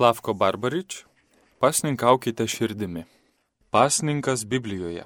Slavko 0.00 0.32
Barbarič, 0.34 1.04
pasninkaukite 1.58 2.46
širdimi. 2.46 3.04
Pasninkas 3.70 4.46
Biblijoje. 4.46 5.04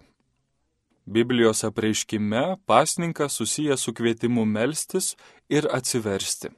Biblijos 1.05 1.65
apreiškime 1.65 2.57
pasninkas 2.67 3.33
susijęs 3.33 3.81
su 3.81 3.95
kvietimu 3.95 4.45
melstis 4.45 5.17
ir 5.49 5.67
atsiversti. 5.73 6.49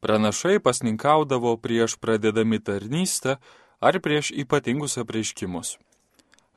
Pranašai 0.00 0.60
pasninkaudavo 0.60 1.56
prieš 1.56 1.96
pradedami 1.96 2.58
tarnystę 2.60 3.36
ar 3.80 4.00
prieš 4.00 4.30
ypatingus 4.30 4.96
apreiškimus. 4.96 5.76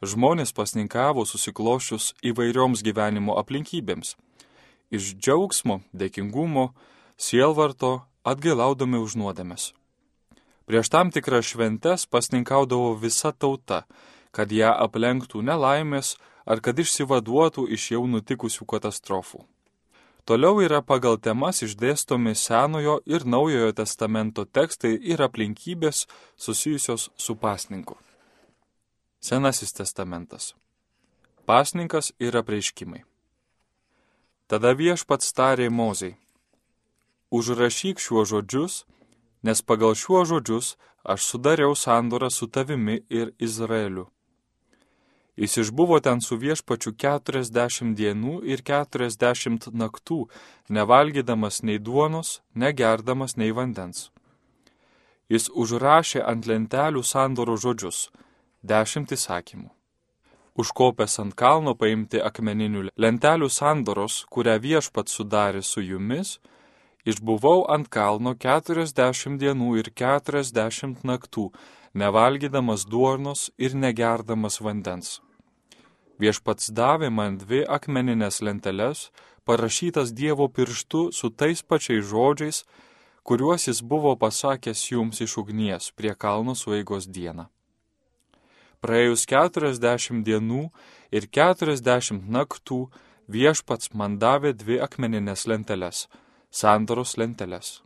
Žmonės 0.02 0.56
pasninkavo 0.56 1.26
susiklošius 1.26 2.14
įvairioms 2.24 2.86
gyvenimo 2.88 3.36
aplinkybėms. 3.36 4.16
Iš 4.96 5.12
džiaugsmo, 5.20 5.82
dėkingumo, 5.92 6.70
sielvarto 7.18 7.92
atgailaudami 8.24 9.04
už 9.04 9.20
nuodėmes. 9.20 9.74
Prieš 10.70 10.90
tam 10.94 11.10
tikras 11.10 11.46
šventes 11.50 12.06
pasninkaudavo 12.06 12.94
visa 12.94 13.32
tauta, 13.34 13.88
kad 14.30 14.52
ją 14.54 14.70
aplenktų 14.86 15.42
nelaimės 15.42 16.12
ar 16.46 16.62
kad 16.62 16.78
išsivaduotų 16.78 17.64
iš 17.74 17.88
jau 17.96 18.04
nutikusių 18.06 18.68
katastrofų. 18.70 19.42
Toliau 20.30 20.60
yra 20.62 20.84
pagal 20.86 21.18
temas 21.18 21.64
išdėstomi 21.66 22.36
Senojo 22.38 23.00
ir 23.10 23.26
Naujojo 23.26 23.72
testamento 23.80 24.46
tekstai 24.46 24.92
ir 24.94 25.24
aplinkybės 25.26 26.04
susijusios 26.38 27.08
su 27.18 27.34
pasninku. 27.34 27.98
Senasis 29.20 29.74
testamentas. 29.74 30.54
Pasninkas 31.50 32.12
ir 32.22 32.38
apreiškimai. 32.38 33.02
Tada 34.46 34.78
viešpats 34.78 35.34
tarė 35.34 35.72
Mozei. 35.74 36.14
Užrašyk 37.34 37.98
šiuos 37.98 38.30
žodžius 38.30 38.84
nes 39.44 39.62
pagal 39.62 39.96
šiuos 39.96 40.30
žodžius 40.30 40.78
aš 41.04 41.26
sudariau 41.26 41.76
sandorą 41.76 42.30
su 42.30 42.48
tavimi 42.48 43.02
ir 43.10 43.34
Izraeliu. 43.40 44.08
Jis 45.40 45.58
išbuvo 45.58 46.00
ten 46.00 46.20
su 46.22 46.36
viešpačiu 46.36 46.92
keturiasdešimt 47.00 47.96
dienų 47.96 48.42
ir 48.44 48.60
keturiasdešimt 48.70 49.70
naktų, 49.72 50.26
nevalgydamas 50.68 51.62
nei 51.64 51.80
duonos, 51.80 52.42
negerdamas 52.56 53.38
nei 53.40 53.54
vandens. 53.56 54.10
Jis 55.32 55.48
užrašė 55.54 56.26
ant 56.28 56.48
lentelių 56.50 57.04
sandoro 57.04 57.56
žodžius- 57.56 58.10
dešimt 58.72 59.16
įsakymų. 59.16 59.70
Užkopęs 60.60 61.20
ant 61.24 61.36
kalno 61.36 61.74
paimti 61.76 62.20
akmeninių 62.20 62.90
lentelių 62.98 63.50
sandoros, 63.50 64.26
kurią 64.34 64.60
viešpat 64.60 65.08
sudarė 65.08 65.64
su 65.64 65.80
jumis, 65.80 66.40
Išbuvau 67.08 67.64
ant 67.72 67.88
kalno 67.88 68.34
keturiasdešimt 68.36 69.40
dienų 69.40 69.78
ir 69.80 69.90
keturiasdešimt 69.96 71.06
naktų, 71.08 71.48
nevalgydamas 71.96 72.84
duonos 72.84 73.48
ir 73.58 73.76
negerdamas 73.76 74.60
vandens. 74.60 75.22
Viešpats 76.20 76.74
davė 76.76 77.08
man 77.10 77.38
dvi 77.40 77.64
akmeninės 77.64 78.42
lenteles, 78.44 79.08
parašytas 79.48 80.12
Dievo 80.12 80.50
pirštu 80.52 81.14
su 81.16 81.32
tais 81.32 81.64
pačiais 81.64 82.04
žodžiais, 82.12 82.66
kuriuos 83.24 83.70
jis 83.70 83.80
buvo 83.80 84.18
pasakęs 84.20 84.84
jums 84.92 85.24
iš 85.24 85.38
ugnies 85.40 85.92
prie 85.96 86.12
kalno 86.16 86.56
sueigos 86.56 87.08
dieną. 87.08 87.48
Praėjus 88.84 89.24
keturiasdešimt 89.28 90.28
dienų 90.28 90.66
ir 91.16 91.32
keturiasdešimt 91.32 92.28
naktų 92.28 92.90
viešpats 93.32 93.94
man 93.96 94.20
davė 94.20 94.52
dvi 94.52 94.84
akmeninės 94.84 95.48
lenteles 95.48 96.10
sandoros 96.50 97.18
lenteles. 97.18 97.82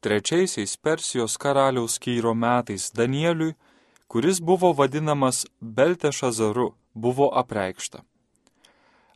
Trečiaisiais 0.00 0.76
Persijos 0.76 1.36
karaliaus 1.38 1.98
Kyro 1.98 2.34
metais 2.34 2.90
Danieliui, 2.90 3.54
kuris 4.08 4.40
buvo 4.40 4.72
vadinamas 4.72 5.46
Beltešazaru, 5.60 6.74
buvo 6.94 7.28
apreikšta. 7.28 8.02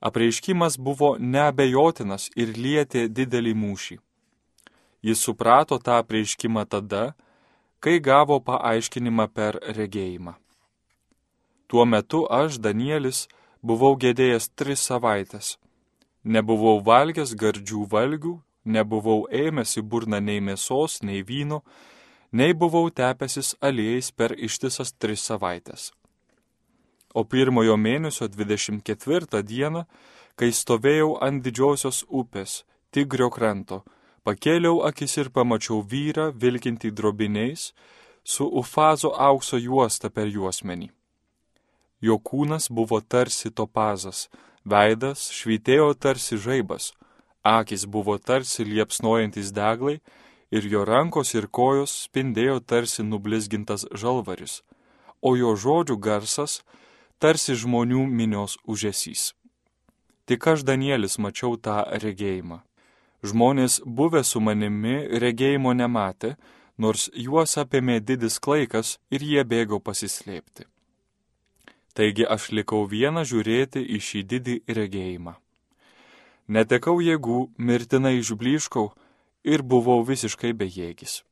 Apreiškimas 0.01 0.79
buvo 0.79 1.17
neabejotinas 1.19 2.31
ir 2.37 2.55
lietė 2.55 3.09
didelį 3.09 3.55
mūšį. 3.57 3.99
Jis 5.03 5.19
suprato 5.27 5.79
tą 5.79 5.99
apreiškimą 6.03 6.67
tada, 6.69 7.15
kai 7.81 7.99
gavo 7.99 8.39
paaiškinimą 8.41 9.27
per 9.35 9.59
regėjimą. 9.79 10.37
Tuo 11.67 11.85
metu 11.85 12.27
aš, 12.31 12.61
Danielis, 12.63 13.27
buvau 13.63 13.97
gėdėjęs 13.99 14.53
tris 14.55 14.85
savaitės 14.87 15.57
Nebuvau 16.27 16.81
valgęs 16.83 17.37
gardžių 17.39 17.85
valgių, 17.91 18.33
nebuvau 18.67 19.27
ėmęs 19.31 19.77
į 19.79 19.83
burną 19.87 20.19
nei 20.19 20.41
mėsos, 20.43 20.99
nei 21.07 21.23
vyno, 21.23 21.61
nei 22.33 22.55
buvau 22.55 22.91
tepęsis 22.91 23.55
aliejais 23.63 24.11
per 24.11 24.35
ištisas 24.35 24.91
tris 24.99 25.23
savaitės. 25.23 25.93
O 27.15 27.23
pirmojo 27.25 27.77
mėnesio 27.79 28.27
24 28.29 29.43
dieną, 29.47 29.85
kai 30.37 30.51
stovėjau 30.53 31.15
ant 31.23 31.45
didžiosios 31.47 32.03
upės, 32.11 32.65
Tigrio 32.91 33.29
kranto, 33.31 33.83
pakėliau 34.25 34.83
akis 34.89 35.17
ir 35.21 35.31
pamačiau 35.31 35.83
vyrą 35.85 36.31
vilkintį 36.33 36.91
drobiniais 36.97 37.71
su 38.25 38.47
ufazo 38.61 39.13
aukso 39.15 39.59
juosta 39.61 40.11
per 40.11 40.31
juosmenį. 40.33 40.91
Jo 42.01 42.19
kūnas 42.19 42.69
buvo 42.71 43.01
tarsi 43.01 43.51
topazas, 43.51 44.27
Veidas 44.67 45.29
švytėjo 45.31 45.93
tarsi 45.95 46.35
žaibas, 46.43 46.91
akis 47.47 47.85
buvo 47.87 48.17
tarsi 48.19 48.65
liepsnojantis 48.67 49.53
deglai 49.55 50.01
ir 50.51 50.67
jo 50.67 50.83
rankos 50.83 51.35
ir 51.39 51.47
kojos 51.47 51.95
spindėjo 52.09 52.59
tarsi 52.73 53.07
nublizgintas 53.07 53.87
žalvaris, 53.95 54.65
o 55.23 55.37
jo 55.39 55.55
žodžių 55.55 55.97
garsas 56.03 56.59
tarsi 57.23 57.55
žmonių 57.55 58.09
minios 58.11 58.59
užesys. 58.67 59.33
Tik 60.27 60.47
aš 60.51 60.67
Danielis 60.67 61.21
mačiau 61.23 61.55
tą 61.55 61.85
regėjimą. 62.03 62.65
Žmonės 63.23 63.81
buvę 63.87 64.25
su 64.27 64.43
manimi 64.43 64.99
regėjimo 65.23 65.79
nematė, 65.79 66.35
nors 66.77 67.07
juos 67.15 67.55
apėmė 67.63 68.01
didis 68.03 68.43
klaikas 68.43 68.99
ir 69.15 69.23
jie 69.23 69.47
bėgo 69.47 69.79
pasislėpti. 69.79 70.67
Taigi 71.97 72.27
aš 72.29 72.51
likau 72.53 72.85
vieną 72.85 73.23
žiūrėti 73.25 73.81
į 73.97 73.99
šį 74.07 74.21
didį 74.31 74.57
regėjimą. 74.79 75.33
Netekau 76.53 77.01
jėgų, 77.01 77.39
mirtinai 77.57 78.19
išbliškau 78.21 78.91
ir 79.49 79.65
buvau 79.65 80.03
visiškai 80.05 80.53
bejėgis. 80.53 81.23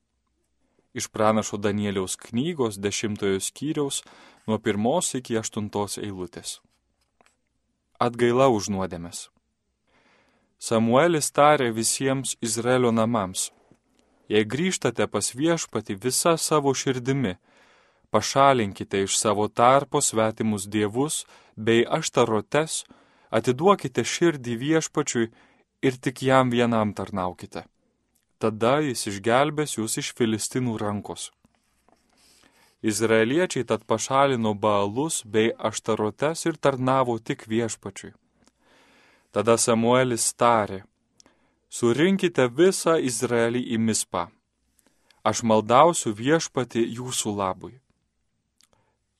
Iš 0.94 1.10
pranašo 1.12 1.58
Danieliaus 1.58 2.16
knygos 2.16 2.78
dešimtojo 2.80 3.42
skyriaus 3.44 4.00
nuo 4.46 4.58
pirmos 4.58 5.12
iki 5.18 5.36
aštuntos 5.38 5.98
eilutės. 5.98 6.60
Atgaila 8.00 8.48
už 8.48 8.70
nuodėmes. 8.72 9.28
Samuelis 10.58 11.28
tarė 11.34 11.72
visiems 11.76 12.38
Izraelio 12.40 12.90
namams, 12.94 13.50
jei 14.32 14.46
grįžtate 14.48 15.06
pas 15.12 15.34
viešpati 15.34 15.98
visą 15.98 16.38
savo 16.40 16.72
širdimi, 16.72 17.34
pašalinkite 18.14 19.02
iš 19.02 19.18
savo 19.18 19.48
tarpo 19.48 20.00
svetimus 20.00 20.68
dievus 20.74 21.24
bei 21.56 21.82
aštarotes, 21.98 22.84
atiduokite 23.34 24.04
širdį 24.14 24.54
viešpačiui 24.60 25.30
ir 25.88 25.98
tik 26.04 26.22
jam 26.22 26.52
vienam 26.54 26.94
tarnaukite. 26.94 27.64
Tada 28.38 28.78
jis 28.86 29.06
išgelbės 29.10 29.74
jūs 29.78 29.98
iš 30.02 30.12
filistinų 30.18 30.78
rankos. 30.84 31.32
Izraeliečiai 32.92 33.66
tad 33.66 33.82
pašalino 33.90 34.54
baalus 34.54 35.22
bei 35.24 35.50
aštarotes 35.68 36.46
ir 36.46 36.58
tarnavo 36.64 37.18
tik 37.18 37.46
viešpačiui. 37.50 38.12
Tada 39.34 39.56
Samuelis 39.58 40.26
tarė, 40.38 40.84
surinkite 41.66 42.46
visą 42.58 43.00
Izraelį 43.10 43.64
į 43.74 43.80
mispą. 43.88 44.28
Aš 45.24 45.40
maldausiu 45.50 46.12
viešpati 46.14 46.84
jūsų 46.98 47.32
labui. 47.40 47.80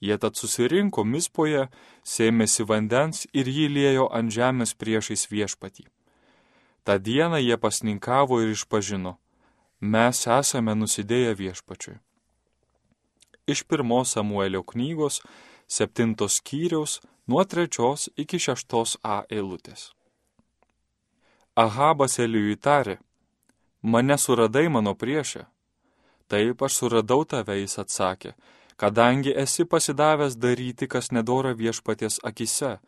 Jie 0.01 0.17
tad 0.19 0.37
susirinko 0.37 1.05
mispoje, 1.05 1.69
sėmėsi 2.05 2.67
vandens 2.69 3.27
ir 3.33 3.49
jį 3.49 3.69
lėjo 3.77 4.09
ant 4.13 4.33
žemės 4.33 4.75
priešais 4.75 5.29
viešpatį. 5.31 5.87
Ta 6.85 6.99
diena 6.99 7.39
jie 7.41 7.57
pasninkavo 7.57 8.43
ir 8.43 8.53
išpažino, 8.53 9.17
mes 9.81 10.27
esame 10.27 10.75
nusidėję 10.77 11.33
viešpačiui. 11.39 11.97
Iš 13.47 13.65
pirmos 13.69 14.13
Samuelio 14.17 14.63
knygos, 14.63 15.21
septintos 15.69 16.41
skyriaus, 16.41 17.01
nuo 17.27 17.45
trečios 17.45 18.09
iki 18.17 18.39
šeštos 18.39 18.99
A 19.03 19.23
eilutės. 19.31 19.93
Ahabas 21.57 22.19
Elijui 22.19 22.57
tarė, 22.57 22.99
mane 23.83 24.17
suradai 24.19 24.69
mano 24.69 24.95
priešę. 24.95 25.45
Taip 26.29 26.63
aš 26.67 26.81
suradau 26.81 27.25
tave, 27.29 27.61
jis 27.61 27.79
atsakė, 27.79 28.33
kadangi 28.77 29.33
esi 29.45 29.65
pasidavęs 29.65 30.37
daryti, 30.37 30.89
kas 30.89 31.11
nedora 31.13 31.55
viešpaties 31.55 32.21
akise, 32.23 32.79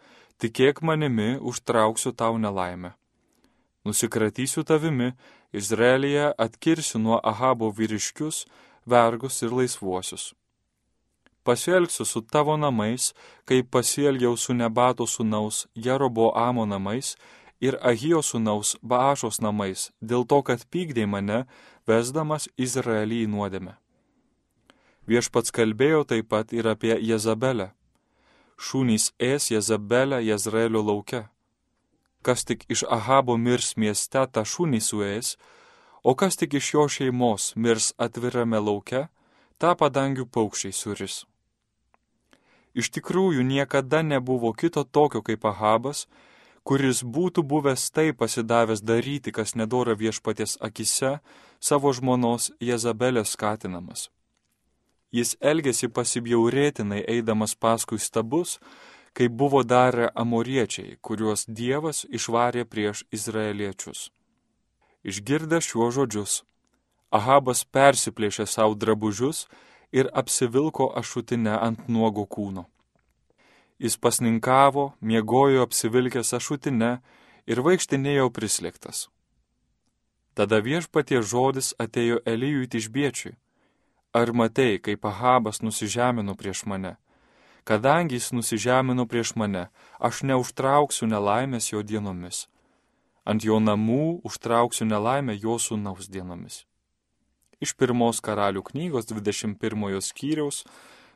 tikėk 0.40 0.82
manimi, 0.82 1.36
užtrauksiu 1.40 2.12
tau 2.12 2.38
nelaimę. 2.38 2.92
Nusikratysiu 3.86 4.64
tavimi, 4.64 5.12
Izraelyje 5.52 6.32
atkirsiu 6.38 6.98
nuo 6.98 7.20
Ahabo 7.22 7.70
vyriškius, 7.70 8.46
vergus 8.86 9.42
ir 9.42 9.54
laisvuosius. 9.54 10.34
Pasielgsiu 11.46 12.04
su 12.04 12.20
tavo 12.20 12.56
namais, 12.56 13.14
kaip 13.44 13.70
pasielgiau 13.70 14.36
su 14.36 14.54
Nebato 14.54 15.06
sūnaus 15.06 15.66
Jerobo 15.74 16.32
Amo 16.34 16.66
namais 16.66 17.14
ir 17.60 17.78
Ahijo 17.80 18.22
sūnaus 18.22 18.74
Baašos 18.82 19.38
namais, 19.40 19.90
dėl 20.02 20.26
to, 20.26 20.42
kad 20.42 20.66
pykdė 20.66 21.06
mane, 21.06 21.44
vesdamas 21.86 22.48
Izraelį 22.58 23.22
į 23.24 23.30
nuodėmę. 23.30 23.76
Viešpats 25.06 25.54
kalbėjo 25.54 26.02
taip 26.10 26.28
pat 26.34 26.50
ir 26.52 26.66
apie 26.66 26.96
Jezabelę. 26.98 27.70
Šūnys 28.58 29.12
ės 29.22 29.52
Jezabelę 29.52 30.18
Jezraelio 30.26 30.82
lauke. 30.82 31.28
Kas 32.26 32.42
tik 32.42 32.64
iš 32.66 32.82
Ahabo 32.90 33.36
mirs 33.38 33.76
mieste, 33.78 34.24
tą 34.26 34.42
šūnį 34.42 34.80
suės, 34.82 35.36
o 36.02 36.16
kas 36.18 36.34
tik 36.40 36.58
iš 36.58 36.72
jo 36.74 36.88
šeimos 36.90 37.52
mirs 37.54 37.92
atvirame 38.02 38.58
lauke, 38.58 39.06
tą 39.62 39.76
padangių 39.78 40.26
paukščiai 40.26 40.74
suris. 40.74 41.22
Iš 42.74 42.90
tikrųjų 42.98 43.46
niekada 43.46 44.02
nebuvo 44.02 44.50
kito 44.52 44.82
tokio 44.84 45.22
kaip 45.22 45.46
Ahabas, 45.46 46.08
kuris 46.66 47.04
būtų 47.06 47.46
buvęs 47.46 47.86
taip 47.94 48.18
pasidavęs 48.18 48.82
daryti, 48.82 49.30
kas 49.30 49.54
nedora 49.54 49.94
viešpaties 49.94 50.58
akise, 50.58 51.20
savo 51.62 51.94
žmonos 51.94 52.50
Jezabelės 52.58 53.38
skatinamas. 53.38 54.10
Jis 55.14 55.36
elgėsi 55.40 55.88
pasibjaurėtinai 55.88 57.04
eidamas 57.06 57.54
paskui 57.54 57.98
stabus, 57.98 58.58
kaip 59.16 59.32
buvo 59.32 59.62
darę 59.64 60.10
amoriečiai, 60.14 60.98
kuriuos 61.00 61.46
Dievas 61.48 62.04
išvarė 62.10 62.66
prieš 62.68 63.04
izraeliečius. 63.12 64.10
Išgirdęs 65.06 65.70
šiuos 65.70 65.94
žodžius, 65.96 66.42
Ahabas 67.14 67.62
persiplėšė 67.64 68.46
savo 68.50 68.74
drabužius 68.74 69.46
ir 69.94 70.10
apsivilko 70.12 70.90
ašutinę 71.00 71.54
ant 71.54 71.86
nuogo 71.88 72.26
kūno. 72.26 72.66
Jis 73.78 73.96
pasninkavo, 73.96 74.94
miegojo 75.00 75.62
apsivilkęs 75.62 76.32
ašutinę 76.38 76.96
ir 77.46 77.62
vaikštinėjo 77.62 78.30
prislėgtas. 78.36 79.06
Tada 80.36 80.60
viešpatie 80.60 81.22
žodis 81.22 81.72
atėjo 81.80 82.20
Elyjui 82.26 82.68
tišbiečiui. 82.72 83.36
Ar 84.16 84.32
matei, 84.32 84.80
kaip 84.80 85.04
Ahabas 85.04 85.60
nusižemino 85.60 86.34
prieš 86.40 86.64
mane? 86.70 86.96
Kadangi 87.68 88.16
jis 88.16 88.32
nusižemino 88.32 89.04
prieš 89.10 89.34
mane, 89.36 89.68
aš 89.98 90.22
neužtrauksiu 90.28 91.08
nelaimės 91.10 91.72
jo 91.72 91.82
dienomis 91.82 92.46
ant 93.26 93.44
jo 93.44 93.58
namų 93.60 94.22
užtrauksiu 94.28 94.86
nelaimę 94.86 95.34
jo 95.42 95.58
sūnaus 95.58 96.08
dienomis. 96.08 96.62
Iš 97.60 97.74
pirmos 97.80 98.20
karalių 98.22 98.62
knygos 98.70 99.08
21 99.10 100.00
skyriaus 100.04 100.62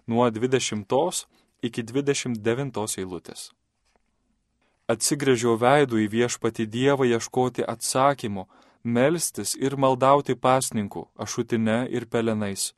nuo 0.08 0.26
20 0.26 1.26
iki 1.62 1.84
29 1.86 2.98
eilutės. 3.02 3.50
Atsigrėžiau 4.90 5.54
veidų 5.60 6.00
į 6.02 6.06
viešpati 6.10 6.66
Dievą 6.66 7.06
ieškoti 7.06 7.62
atsakymo, 7.62 8.48
melstis 8.82 9.54
ir 9.54 9.76
maldauti 9.78 10.34
pasninkų, 10.34 11.04
ašutine 11.14 11.84
ir 11.94 12.08
pelenais. 12.10 12.72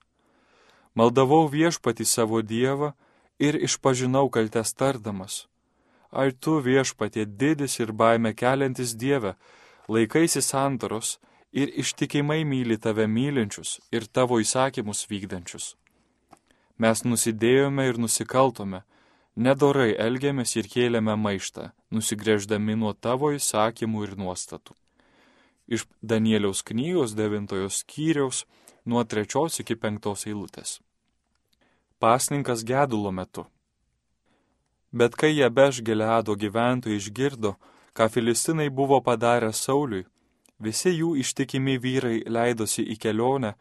Maldavau 0.94 1.46
viešpati 1.48 2.04
savo 2.04 2.42
Dievą 2.42 2.92
ir 3.38 3.56
išpažinau 3.56 4.28
kaltes 4.30 4.74
tardamas 4.74 5.46
Ar 6.12 6.32
tu 6.32 6.58
viešpatie 6.60 7.24
didis 7.24 7.78
ir 7.80 7.92
baime 7.92 8.34
keliantis 8.36 8.92
Dieve, 9.00 9.32
laikaisi 9.88 10.42
santoros 10.44 11.16
ir 11.52 11.72
ištikimai 11.82 12.44
myli 12.44 12.76
tave 12.76 13.06
mylinčius 13.08 13.78
ir 13.96 14.04
tavo 14.04 14.36
įsakymus 14.44 15.06
vykdančius. 15.08 15.72
Mes 16.76 17.04
nusidėjome 17.04 17.86
ir 17.88 18.00
nusikaltome, 18.04 18.82
nedorai 19.36 19.94
elgėmės 19.96 20.52
ir 20.60 20.68
kėlėme 20.68 21.16
maištą, 21.16 21.70
nusigrėždami 21.88 22.76
nuo 22.76 22.92
tavo 22.92 23.32
įsakymų 23.32 24.04
ir 24.04 24.16
nuostatų. 24.20 24.76
Iš 25.72 25.86
Danieliaus 26.04 26.60
knygos 26.68 27.16
devintojos 27.16 27.80
skyriaus 27.86 28.44
nuo 28.84 29.04
trečios 29.04 29.60
iki 29.62 29.76
penktos 29.76 30.26
eilutės. 30.26 30.80
Pasninkas 31.98 32.64
gedulo 32.66 33.12
metu. 33.12 33.46
Bet 34.92 35.14
kai 35.16 35.32
Jebeš 35.32 35.80
Gileado 35.86 36.34
gyventojai 36.36 36.98
išgirdo, 36.98 37.54
ką 37.96 38.08
Filistinai 38.12 38.68
buvo 38.68 38.98
padarę 39.00 39.52
Sauliui, 39.52 40.04
visi 40.58 40.92
jų 40.92 41.14
ištikimi 41.22 41.78
vyrai 41.78 42.18
leidosi 42.26 42.84
į 42.84 42.98
kelionę 43.00 43.54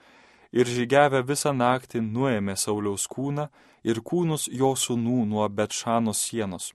ir 0.52 0.68
žygiavę 0.68 1.22
visą 1.24 1.54
naktį 1.56 2.02
nuėmė 2.04 2.58
Sauliaus 2.58 3.08
kūną 3.08 3.48
ir 3.84 4.02
kūnus 4.04 4.50
jo 4.52 4.74
sūnų 4.76 5.24
nuo 5.32 5.48
Betšanos 5.48 6.20
sienos. 6.28 6.74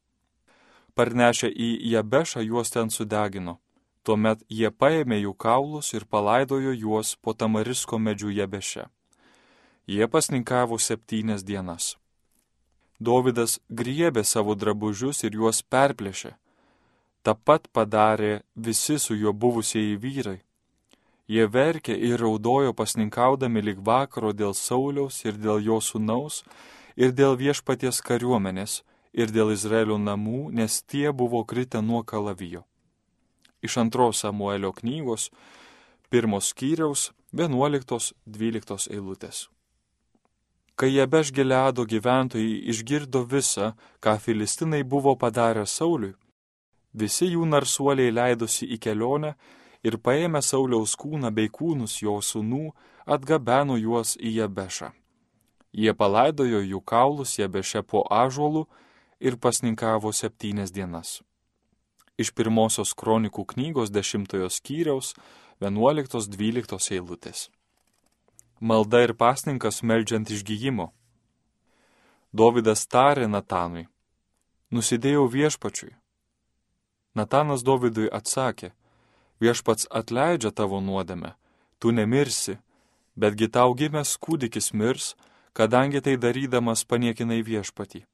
Parnešę 0.96 1.50
į 1.52 1.70
Jebešą 1.92 2.40
juos 2.40 2.72
ten 2.72 2.90
sudegino. 2.90 3.58
Tuomet 4.06 4.44
jie 4.46 4.70
paėmė 4.70 5.16
jų 5.18 5.32
kaulus 5.34 5.88
ir 5.98 6.04
palaidojo 6.06 6.70
juos 6.78 7.16
po 7.18 7.32
tamarisko 7.34 7.98
medžių 7.98 8.28
Jebeše. 8.36 8.84
Jie 9.90 10.06
pasninkavo 10.06 10.78
septynias 10.78 11.42
dienas. 11.42 11.96
Dovydas 13.00 13.58
griebė 13.68 14.22
savo 14.24 14.54
drabužius 14.54 15.24
ir 15.26 15.34
juos 15.40 15.58
perplėšė. 15.62 16.36
Ta 17.26 17.34
pat 17.34 17.66
padarė 17.74 18.44
visi 18.54 19.00
su 19.02 19.18
juo 19.18 19.32
buvusieji 19.32 19.98
vyrai. 20.04 20.38
Jie 21.26 21.48
verkė 21.50 21.98
ir 22.08 22.20
raudojo 22.22 22.76
pasninkaudami 22.78 23.64
lik 23.68 23.82
vakaro 23.82 24.30
dėl 24.32 24.54
Sauliaus 24.54 25.24
ir 25.26 25.34
dėl 25.34 25.58
jo 25.66 25.80
sūnaus 25.82 26.44
ir 26.94 27.10
dėl 27.10 27.34
viešpaties 27.42 27.98
kariuomenės 28.06 28.84
ir 29.12 29.34
dėl 29.34 29.50
Izraelio 29.50 29.98
namų, 29.98 30.52
nes 30.54 30.82
tie 30.82 31.10
buvo 31.10 31.42
kritę 31.42 31.82
nuo 31.82 32.04
kalavijo. 32.06 32.62
Iš 33.66 33.76
antros 33.82 34.22
Samuelio 34.22 34.72
knygos, 34.72 35.30
pirmos 36.10 36.52
skyriaus, 36.52 37.10
11-12 37.34 38.90
eilutės. 38.94 39.46
Kai 40.76 40.92
Jebeš 40.92 41.32
Gileado 41.32 41.86
gyventojai 41.88 42.60
išgirdo 42.70 43.24
visą, 43.24 43.72
ką 44.00 44.18
Filistinai 44.20 44.82
buvo 44.84 45.14
padarę 45.16 45.64
Sauliui, 45.66 46.14
visi 46.92 47.30
jų 47.32 47.46
narsuoliai 47.48 48.12
leidosi 48.12 48.68
į 48.74 48.78
kelionę 48.84 49.32
ir 49.82 49.96
paėmę 49.96 50.42
Sauliaus 50.44 50.92
kūną 51.00 51.32
bei 51.32 51.48
kūnus 51.48 51.96
jo 52.02 52.18
sūnų, 52.20 52.66
atgabeno 53.06 53.76
juos 53.80 54.16
į 54.20 54.36
Jebešą. 54.40 54.92
Jie 55.72 55.92
palaidojo 55.92 56.60
jų 56.64 56.80
kaulus 56.84 57.38
Jebeše 57.38 57.82
po 57.82 58.04
ažuolų 58.10 58.66
ir 59.20 59.36
pasninkavo 59.40 60.12
septynias 60.12 60.72
dienas. 60.72 61.22
Iš 62.16 62.32
pirmosios 62.32 62.94
kronikų 62.96 63.44
knygos 63.52 63.92
dešimtojo 63.92 64.48
skyriaus 64.52 65.12
11-12 65.60 66.96
eilutės 66.96 67.48
malda 68.60 69.02
ir 69.04 69.12
pasninkas 69.14 69.82
meldžiant 69.82 70.30
išgyjimo. 70.30 70.90
Dovydas 72.32 72.86
tarė 72.88 73.28
Natanui, 73.28 73.86
nusidėjau 74.72 75.26
viešpačiui. 75.28 75.94
Natanas 77.16 77.62
Dovydui 77.64 78.10
atsakė, 78.12 78.72
viešpats 79.40 79.88
atleidžia 79.90 80.52
tavo 80.52 80.80
nuodėmę, 80.80 81.32
tu 81.80 81.92
nemirsi, 81.92 82.58
betgi 83.16 83.48
tau 83.48 83.72
gimęs 83.74 84.16
kūdikis 84.20 84.72
mirs, 84.74 85.14
kadangi 85.56 86.00
tai 86.04 86.16
darydamas 86.20 86.84
paniekinai 86.84 87.40
viešpatį. 87.40 88.04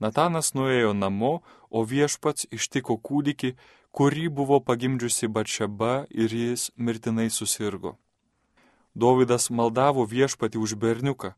Natanas 0.00 0.54
nuėjo 0.56 0.94
namo, 0.96 1.40
o 1.70 1.84
viešpats 1.84 2.48
ištiko 2.56 2.96
kūdikį, 2.96 3.54
kurį 3.92 4.28
buvo 4.32 4.60
pagimdžiusi 4.64 5.28
Batšeba 5.28 6.06
ir 6.10 6.32
jis 6.32 6.70
mirtinai 6.76 7.28
susirgo. 7.30 7.96
Dovydas 8.94 9.50
maldavo 9.50 10.04
viešpati 10.04 10.58
už 10.58 10.74
berniuką. 10.74 11.34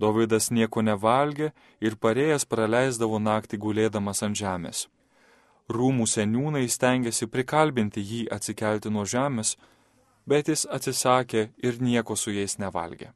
Dovydas 0.00 0.48
nieko 0.50 0.80
nevalgė 0.82 1.52
ir 1.84 1.96
parėjęs 2.00 2.48
praleisdavo 2.48 3.20
naktį 3.20 3.60
gulėdamas 3.60 4.24
ant 4.24 4.38
žemės. 4.40 4.88
Rūmų 5.70 6.06
seniūnai 6.08 6.64
stengiasi 6.66 7.28
prikalbinti 7.30 8.00
jį 8.00 8.22
atsikelti 8.32 8.90
nuo 8.90 9.04
žemės, 9.04 9.54
bet 10.26 10.48
jis 10.48 10.64
atsisakė 10.66 11.50
ir 11.62 11.78
nieko 11.84 12.16
su 12.16 12.32
jais 12.32 12.56
nevalgė. 12.58 13.12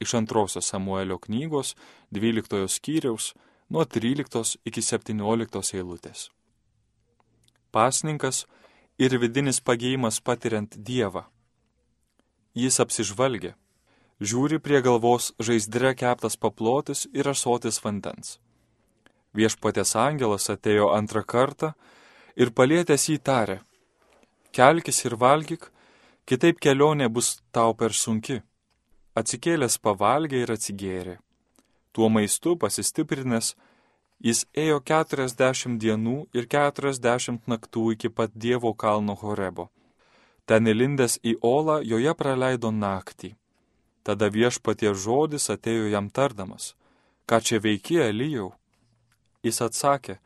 Iš 0.00 0.14
antrosios 0.16 0.70
Samuelio 0.70 1.18
knygos 1.18 1.74
12 2.14 2.70
skyriaus 2.72 3.34
nuo 3.70 3.84
13 3.84 4.58
iki 4.66 4.82
17 4.82 5.76
eilutės. 5.78 6.28
Pasninkas 7.70 8.46
ir 8.98 9.14
vidinis 9.22 9.60
pagėjimas 9.62 10.20
patiriant 10.20 10.74
Dievą 10.76 11.28
jis 12.54 12.80
apsižvalgė. 12.82 13.54
Žiūri 14.20 14.58
prie 14.60 14.80
galvos 14.84 15.30
žaizdre 15.40 15.94
keptas 15.96 16.36
paplotis 16.36 17.06
ir 17.14 17.28
asotis 17.30 17.80
vandens. 17.80 18.38
Viešpatės 19.32 19.94
angelas 19.96 20.50
atėjo 20.50 20.90
antrą 20.92 21.22
kartą 21.24 21.72
ir 22.36 22.50
palėtęs 22.50 23.08
jį 23.08 23.18
tarė, 23.22 23.60
kelkis 24.52 25.04
ir 25.06 25.16
valgyk, 25.16 25.70
kitaip 26.26 26.60
kelionė 26.60 27.08
bus 27.08 27.40
tau 27.52 27.72
per 27.74 27.94
sunki. 27.94 28.42
Atsikėlęs 29.16 29.78
pavalgė 29.78 30.42
ir 30.42 30.52
atsigėrė. 30.52 31.16
Tuo 31.92 32.08
maistu 32.08 32.54
pasistiprinęs, 32.56 33.54
jis 34.22 34.44
ėjo 34.54 34.78
keturiasdešimt 34.90 35.80
dienų 35.82 36.16
ir 36.36 36.46
keturiasdešimt 36.54 37.48
naktų 37.50 37.92
iki 37.96 38.10
pat 38.14 38.34
Dievo 38.34 38.72
kalno 38.74 39.16
Horebo. 39.18 39.70
Ten 40.46 40.66
įlindęs 40.70 41.18
į 41.22 41.36
olą, 41.46 41.80
joje 41.82 42.14
praleido 42.14 42.70
naktį. 42.74 43.34
Tada 44.02 44.30
viešpatie 44.32 44.94
žodis 44.94 45.50
atėjo 45.52 45.90
jam 45.92 46.08
tardamas. 46.10 46.74
Ką 47.28 47.38
čia 47.44 47.60
veiki, 47.62 48.00
Elyjau? 48.02 48.52
Jis 49.46 49.60
atsakė, 49.66 50.18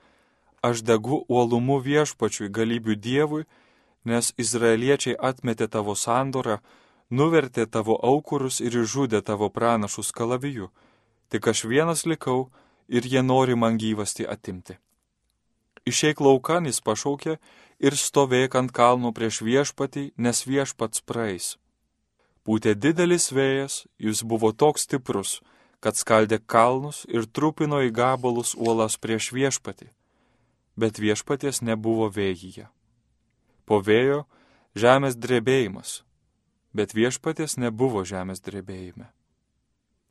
aš 0.62 0.80
degu 0.88 1.25
uolumu 1.28 1.80
viešpačiui 1.85 2.49
galybių 2.49 2.97
Dievui, 2.97 3.44
nes 4.04 4.33
izraeliečiai 4.40 5.16
atmetė 5.18 5.68
tavo 5.68 5.94
sandorą, 5.97 6.61
nuvertė 7.11 7.66
tavo 7.66 7.99
aukurus 8.11 8.61
ir 8.61 8.76
išžudė 8.85 9.21
tavo 9.23 9.50
pranašus 9.50 10.12
kalaviju. 10.12 10.71
Tik 11.28 11.49
aš 11.52 11.64
vienas 11.71 12.04
likau 12.07 12.50
ir 12.88 13.07
jie 13.07 13.23
nori 13.23 13.57
man 13.57 13.78
gyvasti 13.78 14.26
atimti. 14.28 14.76
Išeik 15.85 16.21
laukan 16.25 16.64
jis 16.64 16.81
pašaukė 16.81 17.37
ir 17.85 17.97
stovėk 17.99 18.57
ant 18.57 18.73
kalno 18.73 19.12
prieš 19.12 19.43
viešpatį, 19.45 20.12
nes 20.16 20.45
viešpats 20.49 21.04
praeis. 21.04 21.57
Pūtė 22.45 22.75
didelis 22.76 23.31
vėjas, 23.33 23.85
jis 23.99 24.23
buvo 24.25 24.52
toks 24.52 24.85
stiprus, 24.85 25.40
kad 25.81 25.97
skaldė 25.97 26.38
kalnus 26.40 27.04
ir 27.09 27.28
trupino 27.28 27.81
į 27.85 27.90
gabalus 27.93 28.54
uolas 28.57 28.97
prieš 28.97 29.33
viešpatį, 29.37 29.90
bet 30.76 31.00
viešpaties 31.00 31.61
nebuvo 31.61 32.09
vėjyje. 32.12 32.69
Po 33.69 33.81
vėjo 33.81 34.25
žemės 34.76 35.16
drebėjimas, 35.16 36.02
bet 36.73 36.97
viešpaties 36.97 37.57
nebuvo 37.61 38.04
žemės 38.04 38.40
drebėjime. 38.45 39.09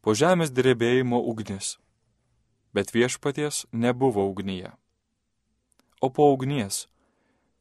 Po 0.04 0.12
žemės 0.12 0.52
drebėjimo 0.52 1.22
ugnis, 1.32 1.78
bet 2.76 2.90
viešpaties 2.92 3.64
nebuvo 3.72 4.26
ugnyje. 4.28 4.74
O 6.04 6.10
po 6.12 6.26
ugnies 6.34 6.90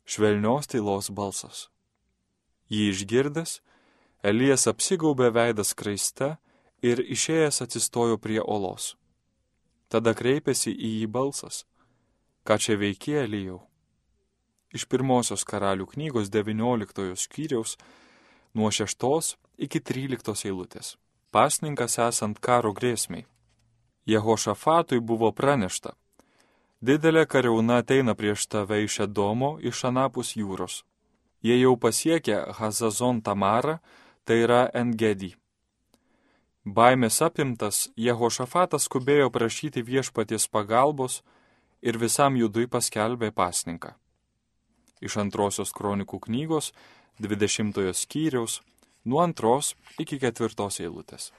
švelnios 0.02 0.66
tylos 0.66 1.12
balsas. 1.14 1.68
Jį 2.66 2.88
išgirdęs, 2.90 3.61
Elijas 4.26 4.66
apsigaubė 4.70 5.30
veidą 5.34 5.62
skraiste 5.66 6.32
ir 6.82 7.02
išėjęs 7.02 7.62
atsistojo 7.64 8.18
prie 8.18 8.40
olos. 8.42 8.96
Tada 9.87 10.14
kreipėsi 10.14 10.70
į 10.70 10.90
jį 11.02 11.08
balsas. 11.14 11.62
Ką 12.42 12.58
čia 12.58 12.75
veikė 12.78 13.20
Elijau? 13.22 13.61
Iš 14.75 14.88
pirmosios 14.90 15.46
karalių 15.46 15.87
knygos 15.94 16.30
19 16.32 17.14
skyriaus 17.22 17.76
nuo 18.54 18.70
6 18.75 19.37
iki 19.58 19.78
13 19.78 20.46
eilutės. 20.50 20.96
Pasninkas 21.32 21.94
esant 21.96 22.36
karo 22.44 22.74
grėsmiai. 22.76 23.24
Jehošafatui 24.04 24.98
buvo 25.00 25.30
pranešta. 25.32 25.94
Didelė 26.84 27.22
kariauna 27.24 27.78
ateina 27.80 28.12
prieš 28.18 28.44
tave 28.52 28.82
iš 28.84 28.98
Edomo, 29.06 29.54
iš 29.70 29.84
Anapus 29.88 30.34
jūros. 30.36 30.82
Jie 31.40 31.56
jau 31.56 31.72
pasiekė 31.80 32.36
Hazazon 32.58 33.22
Tamarą, 33.24 33.78
tai 34.28 34.42
yra 34.44 34.66
Engedį. 34.76 35.30
Baimės 36.68 37.22
apimtas, 37.24 37.88
Jehošafatas 37.96 38.84
skubėjo 38.90 39.30
prašyti 39.32 39.80
viešpaties 39.82 40.44
pagalbos 40.52 41.22
ir 41.80 41.96
visam 42.02 42.36
judui 42.36 42.66
paskelbė 42.68 43.32
pasninką. 43.32 43.94
Iš 45.00 45.16
antrosios 45.24 45.72
kronikų 45.72 46.20
knygos 46.28 46.74
20 47.24 47.96
skyriaus 47.96 48.60
nuo 49.04 49.23
antros 49.23 49.75
iki 49.99 50.18
ketvirtos 50.23 50.80
eilutės. 50.80 51.30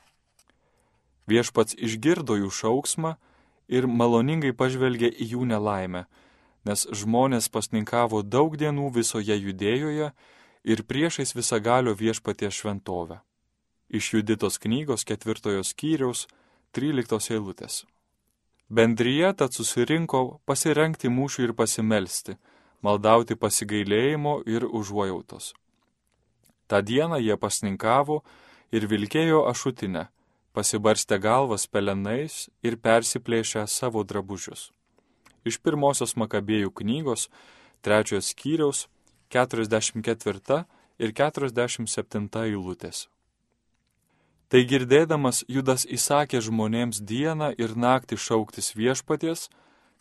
Viešpats 1.29 1.77
išgirdo 1.79 2.36
jų 2.41 2.51
šauksmą 2.51 3.15
ir 3.72 3.88
maloningai 3.88 4.51
pažvelgė 4.51 5.10
į 5.13 5.29
jų 5.34 5.48
nelaimę, 5.53 6.05
nes 6.67 6.86
žmonės 6.91 7.50
pasninkavo 7.50 8.24
daug 8.24 8.58
dienų 8.60 8.91
visoje 9.00 9.36
judėjoje 9.36 10.12
ir 10.63 10.84
priešais 10.88 11.36
visagalio 11.36 11.96
viešpatie 11.96 12.51
šventovę. 12.51 13.22
Iš 13.89 14.13
Juditos 14.13 14.58
knygos 14.60 15.03
ketvirtojo 15.08 15.63
skyriaus 15.63 16.27
13 16.74 17.36
eilutės. 17.36 17.84
Bendryje 18.74 19.34
tad 19.38 19.53
susirinko 19.53 20.39
pasirenkti 20.50 21.12
mūšių 21.12 21.50
ir 21.50 21.53
pasimelsti, 21.53 22.38
maldauti 22.82 23.36
pasigailėjimo 23.36 24.39
ir 24.50 24.65
užuojautos. 24.65 25.53
Ta 26.67 26.82
diena 26.82 27.20
jie 27.20 27.38
pasninkavo 27.38 28.22
ir 28.72 28.88
vilkėjo 28.89 29.46
ašutinę 29.51 30.08
pasibarstę 30.53 31.17
galvas 31.20 31.65
pelenais 31.67 32.48
ir 32.62 32.77
persiplėšę 32.77 33.65
savo 33.67 34.03
drabužius. 34.05 34.70
Iš 35.43 35.58
pirmosios 35.65 36.13
Makabėjų 36.15 36.72
knygos, 36.79 37.27
trečiojo 37.84 38.22
skyriaus, 38.22 38.86
44 39.34 40.62
ir 41.01 41.15
47 41.17 42.29
eilutės. 42.46 43.08
Tai 44.48 44.62
girdėdamas 44.70 45.41
Judas 45.50 45.88
įsakė 45.89 46.39
žmonėms 46.46 47.01
dieną 47.01 47.55
ir 47.58 47.74
naktį 47.74 48.20
šauktis 48.22 48.75
viešpaties, 48.77 49.50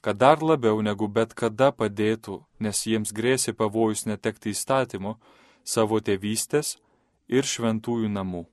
kad 0.04 0.18
dar 0.20 0.42
labiau 0.44 0.82
negu 0.84 1.08
bet 1.08 1.32
kada 1.32 1.70
padėtų, 1.72 2.42
nes 2.60 2.84
jiems 2.84 3.14
grėsė 3.16 3.56
pavojus 3.56 4.04
netekti 4.04 4.52
įstatymo, 4.52 5.16
savo 5.64 6.00
tėvystės 6.00 6.76
ir 7.28 7.46
šventųjų 7.48 8.10
namų 8.12 8.46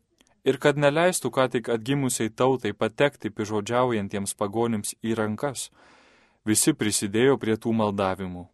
ir 0.50 0.58
kad 0.62 0.80
neleistų 0.80 1.32
ką 1.36 1.48
tik 1.54 1.70
atgimusiai 1.74 2.32
tautai 2.32 2.72
patekti 2.74 3.32
pižodžiaujantiems 3.34 4.36
pagonims 4.40 4.96
į 5.04 5.16
rankas, 5.20 5.70
visi 6.46 6.74
prisidėjo 6.74 7.38
prie 7.42 7.58
tų 7.58 7.76
maldavimų. 7.82 8.48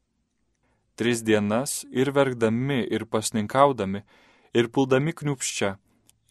Tris 0.95 1.21
dienas 1.27 1.83
ir 1.91 2.11
verkdami, 2.15 2.81
ir 2.87 3.05
pasninkaudami, 3.05 4.03
ir 4.55 4.69
puldami 4.71 5.11
kniupščia, 5.13 5.75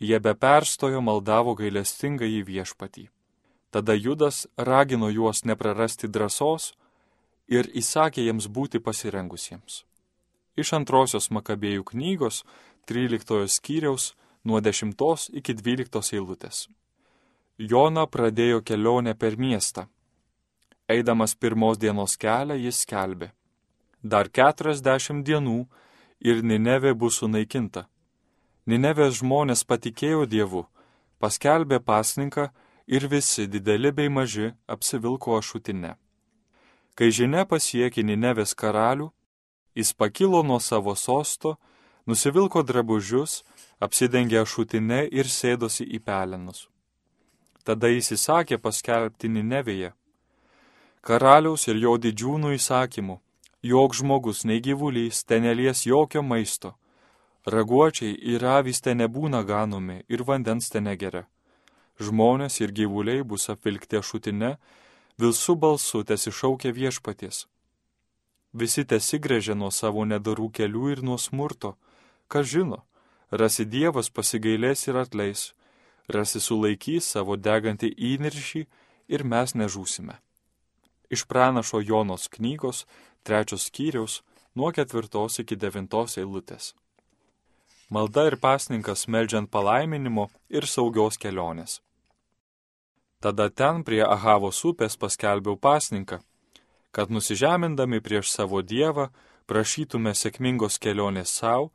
jie 0.01 0.21
be 0.21 0.35
perstojo 0.35 1.03
maldavo 1.05 1.55
gailestingą 1.55 2.29
į 2.39 2.41
viešpatį. 2.49 3.09
Tada 3.71 3.95
Judas 3.95 4.47
ragino 4.57 5.11
juos 5.11 5.45
neprarasti 5.45 6.09
drąsos 6.09 6.73
ir 7.49 7.69
įsakė 7.75 8.25
jiems 8.25 8.47
būti 8.49 8.81
pasirengusiems. 8.81 9.83
Iš 10.57 10.73
antrosios 10.79 11.31
Makabėjų 11.35 11.85
knygos 11.91 12.45
13 12.87 13.49
skyriaus 13.51 14.13
nuo 14.45 14.61
10 14.61 15.31
iki 15.33 15.55
12 15.55 16.15
eilutės. 16.15 16.69
Jona 17.59 18.07
pradėjo 18.07 18.63
kelionę 18.63 19.15
per 19.15 19.39
miestą. 19.39 19.87
Eidamas 20.89 21.35
pirmos 21.35 21.79
dienos 21.79 22.17
kelią 22.17 22.57
jis 22.59 22.83
skelbė. 22.85 23.31
Dar 24.03 24.29
keturiasdešimt 24.29 25.25
dienų 25.25 25.65
ir 26.21 26.43
Ninevė 26.43 26.93
bus 26.95 27.23
sunaikinta. 27.23 27.87
Ninevės 28.67 29.21
žmonės 29.21 29.65
patikėjo 29.65 30.27
Dievu, 30.27 30.65
paskelbė 31.21 31.81
pasninką 31.81 32.51
ir 32.87 33.09
visi 33.09 33.47
dideli 33.49 33.93
bei 33.93 34.09
maži 34.09 34.53
apsivilko 34.69 35.39
ašutinę. 35.39 35.95
Kai 36.95 37.11
žinia 37.11 37.47
pasiekė 37.49 38.05
Ninevės 38.05 38.55
karalių, 38.55 39.11
jis 39.75 39.93
pakilo 39.93 40.43
nuo 40.43 40.61
savo 40.61 40.95
sosto, 40.95 41.57
nusivilko 42.07 42.63
drabužius 42.63 43.43
apsidengė 43.81 44.41
ašutinę 44.45 45.05
ir 45.11 45.29
sėdosi 45.29 45.87
į 45.97 46.01
pelenus. 46.05 46.69
Tada 47.65 47.89
jis 47.89 48.13
įsakė 48.17 48.59
paskelbti 48.61 49.29
Ninevėje. 49.29 49.95
Karaliaus 51.05 51.67
ir 51.69 51.81
jo 51.81 51.97
didžiūnų 52.01 52.55
įsakymu, 52.59 53.19
jog 53.65 53.95
žmogus 53.97 54.45
nei 54.45 54.61
gyvulys 54.61 55.25
ten 55.25 55.45
nelies 55.45 55.85
jokio 55.89 56.23
maisto, 56.23 56.75
raguočiai 57.47 58.15
ir 58.33 58.45
avys 58.45 58.81
ten 58.85 59.01
nebūna 59.01 59.43
ganomi 59.45 60.03
ir 60.09 60.25
vandens 60.29 60.71
ten 60.73 60.85
negeria. 60.89 61.25
Žmonės 62.01 62.61
ir 62.61 62.73
gyvuliai 62.75 63.23
bus 63.23 63.49
apvilkti 63.53 64.01
ašutinę, 64.01 64.57
vilsų 65.21 65.55
balsu 65.57 66.03
tesišaukia 66.05 66.73
viešpaties. 66.75 67.45
Visi 68.55 68.85
tesigrėžė 68.87 69.57
nuo 69.59 69.71
savo 69.75 70.05
nedarų 70.07 70.51
kelių 70.55 70.91
ir 70.95 71.01
nuo 71.03 71.17
smurto, 71.19 71.75
kas 72.31 72.47
žino, 72.53 72.85
Rasi 73.35 73.65
Dievas 73.67 74.13
pasigailės 74.15 74.87
ir 74.87 74.99
atleis, 75.01 75.41
rasi 76.07 76.39
sulaikys 76.39 77.09
savo 77.17 77.35
degantį 77.35 77.91
įniršį 78.13 78.63
ir 79.11 79.25
mes 79.25 79.55
nežūsime. 79.59 80.15
Iš 81.11 81.25
pranašo 81.27 81.81
Jonos 81.83 82.29
knygos, 82.31 82.85
trečios 83.27 83.67
skyriaus, 83.71 84.21
nuo 84.55 84.71
ketvirtos 84.71 85.41
iki 85.43 85.59
devintos 85.59 86.15
eilutės. 86.23 86.75
Malda 87.91 88.29
ir 88.31 88.37
pasninkas 88.39 89.09
meldžiant 89.09 89.51
palaiminimo 89.51 90.29
ir 90.49 90.67
saugios 90.71 91.19
kelionės. 91.19 91.81
Tada 93.19 93.49
ten 93.51 93.83
prie 93.83 94.03
Ahavos 94.05 94.63
upės 94.69 94.95
paskelbiau 95.01 95.57
pasninką, 95.57 96.21
kad 96.95 97.11
nusižemindami 97.11 97.99
prieš 98.01 98.31
savo 98.31 98.63
Dievą 98.63 99.09
prašytume 99.51 100.13
sėkmingos 100.15 100.79
kelionės 100.79 101.33
savo, 101.41 101.73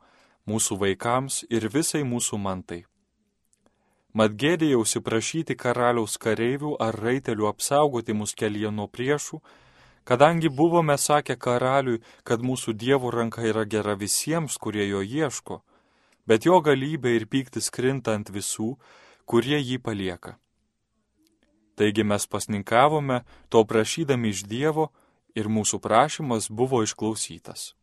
mūsų 0.48 0.78
vaikams 0.80 1.42
ir 1.52 1.68
visai 1.68 2.00
mūsų 2.12 2.38
mantai. 2.40 2.84
mat 4.12 4.32
gėdėjausi 4.42 5.00
prašyti 5.06 5.54
karaliaus 5.54 6.16
kareivių 6.18 6.72
ar 6.86 6.96
raitelių 7.04 7.46
apsaugoti 7.46 8.12
mus 8.12 8.32
kelyje 8.34 8.70
nuo 8.70 8.88
priešų, 8.88 9.38
kadangi 10.04 10.48
buvome 10.48 10.96
sakę 10.98 11.36
karaliui, 11.36 12.00
kad 12.24 12.40
mūsų 12.42 12.74
dievų 12.74 13.10
ranka 13.14 13.42
yra 13.42 13.64
gera 13.64 13.94
visiems, 13.94 14.56
kurie 14.58 14.88
jo 14.88 15.02
ieško, 15.02 15.60
bet 16.26 16.46
jo 16.48 16.58
galybė 16.60 17.14
ir 17.18 17.26
pyktis 17.26 17.70
krinta 17.70 18.16
ant 18.18 18.30
visų, 18.30 18.78
kurie 19.26 19.60
jį 19.60 19.78
palieka. 19.78 20.38
Taigi 21.76 22.02
mes 22.04 22.26
pasninkavome, 22.26 23.22
to 23.48 23.62
prašydami 23.64 24.34
iš 24.34 24.42
Dievo 24.44 24.90
ir 25.34 25.48
mūsų 25.48 25.80
prašymas 25.82 26.48
buvo 26.50 26.82
išklausytas. 26.86 27.74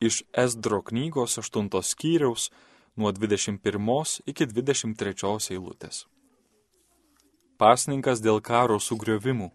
Iš 0.00 0.22
Esdro 0.32 0.80
knygos 0.82 1.38
8 1.38 1.68
skyriaus 1.84 2.50
nuo 2.96 3.12
21 3.12 4.20
iki 4.26 4.46
23 4.46 5.52
eilutės. 5.54 6.06
Pasninkas 7.60 8.22
dėl 8.24 8.40
karo 8.40 8.78
sugriovimų. 8.80 9.50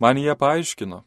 Man 0.00 0.18
jie 0.18 0.34
paaiškino, 0.34 1.02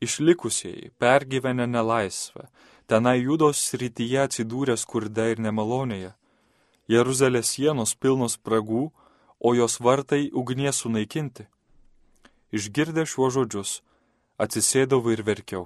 išlikusieji, 0.00 0.92
pergyvenę 0.98 1.66
nelaisvę, 1.66 2.46
tenai 2.86 3.18
judos 3.20 3.58
srityje 3.70 4.20
atsidūrę 4.28 4.76
skurde 4.78 5.32
ir 5.32 5.42
nemalonėje, 5.42 6.14
Jeruzalės 6.88 7.54
sienos 7.56 7.94
pilnos 7.96 8.36
spragų, 8.36 8.90
o 9.40 9.54
jos 9.56 9.78
vartai 9.80 10.28
ugnies 10.32 10.82
sunaikinti. 10.84 11.46
Išgirdę 12.54 13.02
šiuo 13.02 13.30
žodžius, 13.34 13.80
atsisėdau 14.38 15.00
ir 15.10 15.24
verkiau. 15.26 15.64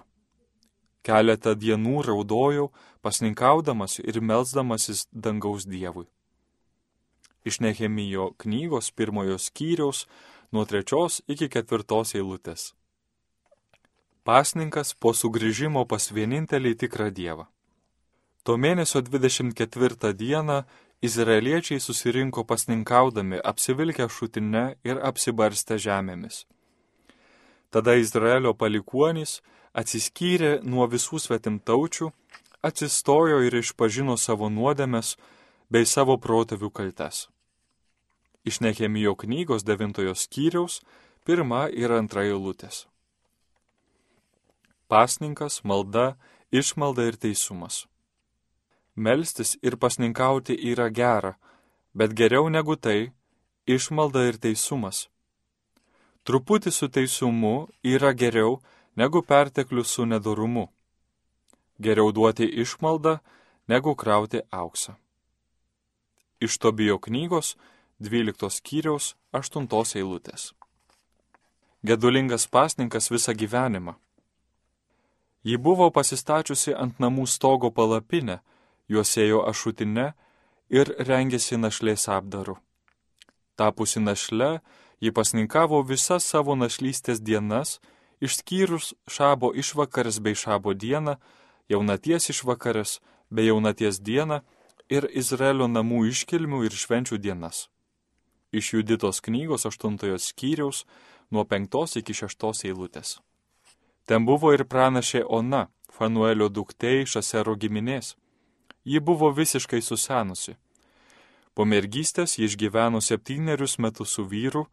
Keletą 1.04 1.52
dienų 1.56 2.02
raudojau, 2.06 2.70
pasninkaudamas 3.04 3.98
ir 4.00 4.20
melzdamasis 4.24 5.04
dangaus 5.12 5.66
Dievui. 5.68 6.08
Iš 7.44 7.60
Nehemijo 7.64 8.32
knygos 8.40 8.90
pirmojo 8.96 9.36
skyriaus 9.38 10.06
nuo 10.52 10.64
trečios 10.64 11.20
iki 11.28 11.48
ketvirtos 11.52 12.14
eilutės. 12.16 12.72
Pasninkas 14.24 14.92
po 14.96 15.14
sugrįžimo 15.16 15.84
pas 15.88 16.10
vienintelį 16.12 16.74
tikrą 16.82 17.12
Dievą. 17.12 17.48
Tuo 18.44 18.56
mėnesio 18.56 19.00
24 19.04 20.12
dieną 20.16 20.62
izraeliečiai 21.04 21.80
susirinko 21.80 22.44
pasninkaudami, 22.48 23.40
apsivilkę 23.44 24.08
šutinę 24.08 24.64
ir 24.88 25.00
apsibarstę 25.04 25.76
žemėmis. 25.76 26.46
Tada 27.70 27.94
Izraelio 28.00 28.54
palikuonys 28.56 29.40
atsiskyrė 29.76 30.58
nuo 30.64 30.86
visų 30.88 31.20
svetimtaučių, 31.20 32.10
atsistojo 32.64 33.42
ir 33.44 33.58
išpažino 33.60 34.16
savo 34.16 34.48
nuodėmes 34.48 35.16
bei 35.70 35.84
savo 35.86 36.16
protėvių 36.16 36.70
kaltes. 36.72 37.26
Iš 38.48 38.62
Nehemijo 38.64 39.14
knygos 39.20 39.66
devintojo 39.68 40.14
skyriaus 40.16 40.80
pirma 41.28 41.66
ir 41.68 41.92
antra 41.92 42.24
eilutės. 42.24 42.86
Pasninkas, 44.88 45.60
malda, 45.68 46.16
išmalda 46.50 47.04
ir 47.10 47.18
teisumas. 47.20 47.84
Melstis 48.96 49.58
ir 49.62 49.76
pasninkauti 49.76 50.56
yra 50.72 50.88
gera, 50.88 51.36
bet 51.92 52.16
geriau 52.16 52.48
negu 52.48 52.76
tai- 52.76 53.12
išmalda 53.76 54.24
ir 54.28 54.38
teisumas. 54.40 55.08
Truputį 56.28 56.68
su 56.76 56.90
teisumu 56.92 57.70
yra 57.80 58.10
geriau 58.12 58.58
negu 59.00 59.22
perteklius 59.24 59.94
su 59.96 60.04
nedorumu. 60.04 60.66
Geriau 61.80 62.12
duoti 62.12 62.44
išmaldą, 62.44 63.14
negu 63.68 63.94
krauti 63.96 64.42
auksą. 64.50 64.98
Iš 66.44 66.58
Tobijo 66.58 66.98
knygos 66.98 67.56
12 68.00 68.50
skyriaus 68.52 69.14
8 69.32 69.96
eilutės. 69.96 70.52
Gedulingas 71.82 72.44
pasninkas 72.46 73.08
visą 73.10 73.32
gyvenimą. 73.32 73.94
Ji 75.48 75.56
buvo 75.56 75.88
pasistačiusi 75.90 76.74
ant 76.74 77.00
namų 77.00 77.24
stogo 77.26 77.70
palapinę, 77.70 78.40
juosėjo 78.92 79.46
ašutinę 79.48 80.12
ir 80.68 80.92
rengėsi 81.08 81.56
našlės 81.56 82.04
apdaru. 82.12 82.58
Tapusi 83.56 84.00
našle, 84.00 84.60
ji 85.00 85.12
pasninkavo 85.12 85.82
visas 85.82 86.26
savo 86.26 86.56
našlystės 86.58 87.22
dienas 87.22 87.78
išskyrus 88.20 88.94
šabo 89.06 89.52
išvakaras 89.54 90.20
bei 90.20 90.34
šabo 90.34 90.74
dieną, 90.74 91.16
jaunaties 91.68 92.30
išvakaras 92.30 93.00
bei 93.30 93.46
jaunaties 93.46 94.00
dieną 94.00 94.40
ir 94.88 95.08
Izraelio 95.12 95.68
namų 95.68 96.06
iškilmių 96.10 96.64
ir 96.66 96.74
švenčių 96.74 97.18
dienas. 97.18 97.68
Iš 98.52 98.72
Juditos 98.74 99.20
knygos 99.20 99.66
8 99.68 100.18
skyriaus 100.18 100.84
nuo 101.30 101.44
5 101.44 101.98
iki 102.00 102.14
6 102.14 102.64
eilutės. 102.64 103.20
Ten 104.08 104.24
buvo 104.24 104.54
ir 104.56 104.64
pranašė 104.64 105.24
Ona, 105.28 105.68
Fanuelio 105.92 106.48
duktė 106.48 107.02
iš 107.02 107.18
Asero 107.20 107.54
giminės. 107.56 108.16
Ji 108.84 109.00
buvo 109.00 109.28
visiškai 109.36 109.82
susenusi. 109.82 110.56
Po 111.54 111.66
mergystės 111.68 112.38
ji 112.38 112.46
išgyveno 112.48 113.02
septynerius 113.04 113.76
metus 113.78 114.14
su 114.16 114.24
vyru, 114.24 114.64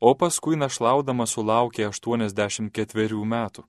o 0.00 0.14
paskui 0.14 0.56
našlaudama 0.56 1.26
sulaukė 1.26 1.88
84 1.90 3.24
metų. 3.34 3.64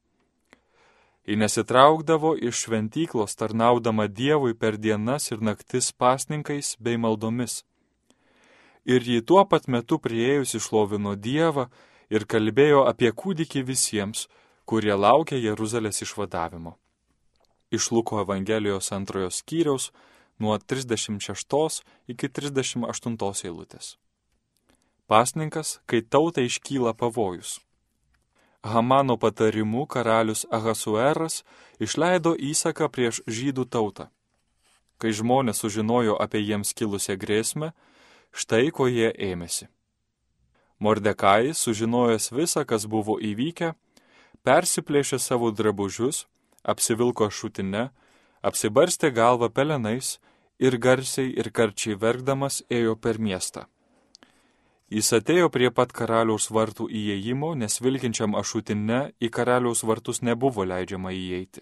Ji 1.29 1.35
nesitraukdavo 1.37 2.33
iš 2.41 2.63
šventyklos 2.65 3.35
tarnaudama 3.37 4.07
Dievui 4.07 4.55
per 4.57 4.77
dienas 4.77 5.29
ir 5.31 5.43
naktis 5.45 5.91
pasninkais 5.91 6.75
bei 6.79 6.97
maldomis. 6.97 7.63
Ir 8.85 9.05
ji 9.05 9.21
tuo 9.21 9.43
pat 9.45 9.67
metu 9.67 9.99
prieėjusi 10.01 10.57
šlovino 10.57 11.13
Dievą 11.15 11.67
ir 12.09 12.25
kalbėjo 12.25 12.87
apie 12.89 13.11
kūdikį 13.13 13.61
visiems, 13.67 14.25
kurie 14.65 14.95
laukia 14.95 15.37
Jeruzalės 15.37 16.01
išvadavimo. 16.01 16.77
Iš 17.69 17.91
Luko 17.91 18.23
Evangelijos 18.23 18.89
antrojo 18.91 19.29
skyriaus 19.29 19.91
nuo 20.39 20.57
36 20.57 21.83
iki 22.09 22.29
38 22.29 23.45
eilutės. 23.45 23.97
Pasninkas, 25.09 25.79
kai 25.89 26.03
tautai 26.05 26.45
iškyla 26.45 26.93
pavojus. 26.93 27.57
Hamano 28.61 29.15
patarimu 29.17 29.87
karalius 29.89 30.45
Ahasueras 30.51 31.41
išleido 31.81 32.35
įsaką 32.37 32.89
prieš 32.93 33.21
žydų 33.25 33.65
tautą. 33.73 34.05
Kai 35.01 35.09
žmonės 35.09 35.63
sužinojo 35.63 36.13
apie 36.21 36.43
jiems 36.43 36.75
kilusią 36.77 37.15
grėsmę, 37.17 37.71
štai 38.29 38.69
ko 38.69 38.85
jie 38.85 39.09
ėmėsi. 39.29 39.65
Mordekai, 40.77 41.55
sužinojęs 41.57 42.29
visą, 42.29 42.61
kas 42.69 42.85
buvo 42.85 43.17
įvykę, 43.17 43.73
persiplėšė 44.45 45.17
savo 45.17 45.49
drabužius, 45.49 46.27
apsivilko 46.61 47.31
šutinę, 47.33 47.87
apsibarstė 48.45 49.09
galvą 49.09 49.49
pelenais 49.49 50.19
ir 50.61 50.77
garsiai 50.77 51.33
ir 51.33 51.49
karčiai 51.49 51.97
verkdamas 51.97 52.61
ėjo 52.69 52.93
per 52.93 53.17
miestą. 53.17 53.65
Jis 54.89 55.11
atėjo 55.13 55.51
prie 55.53 55.69
pat 55.69 55.91
karaliaus 55.93 56.47
vartų 56.49 56.87
įėjimo, 56.89 57.53
nes 57.53 57.75
vilkinčiam 57.77 58.33
ašutinne 58.35 59.11
į 59.21 59.29
karaliaus 59.29 59.83
vartus 59.85 60.23
nebuvo 60.25 60.65
leidžiama 60.65 61.11
įeiti. 61.13 61.61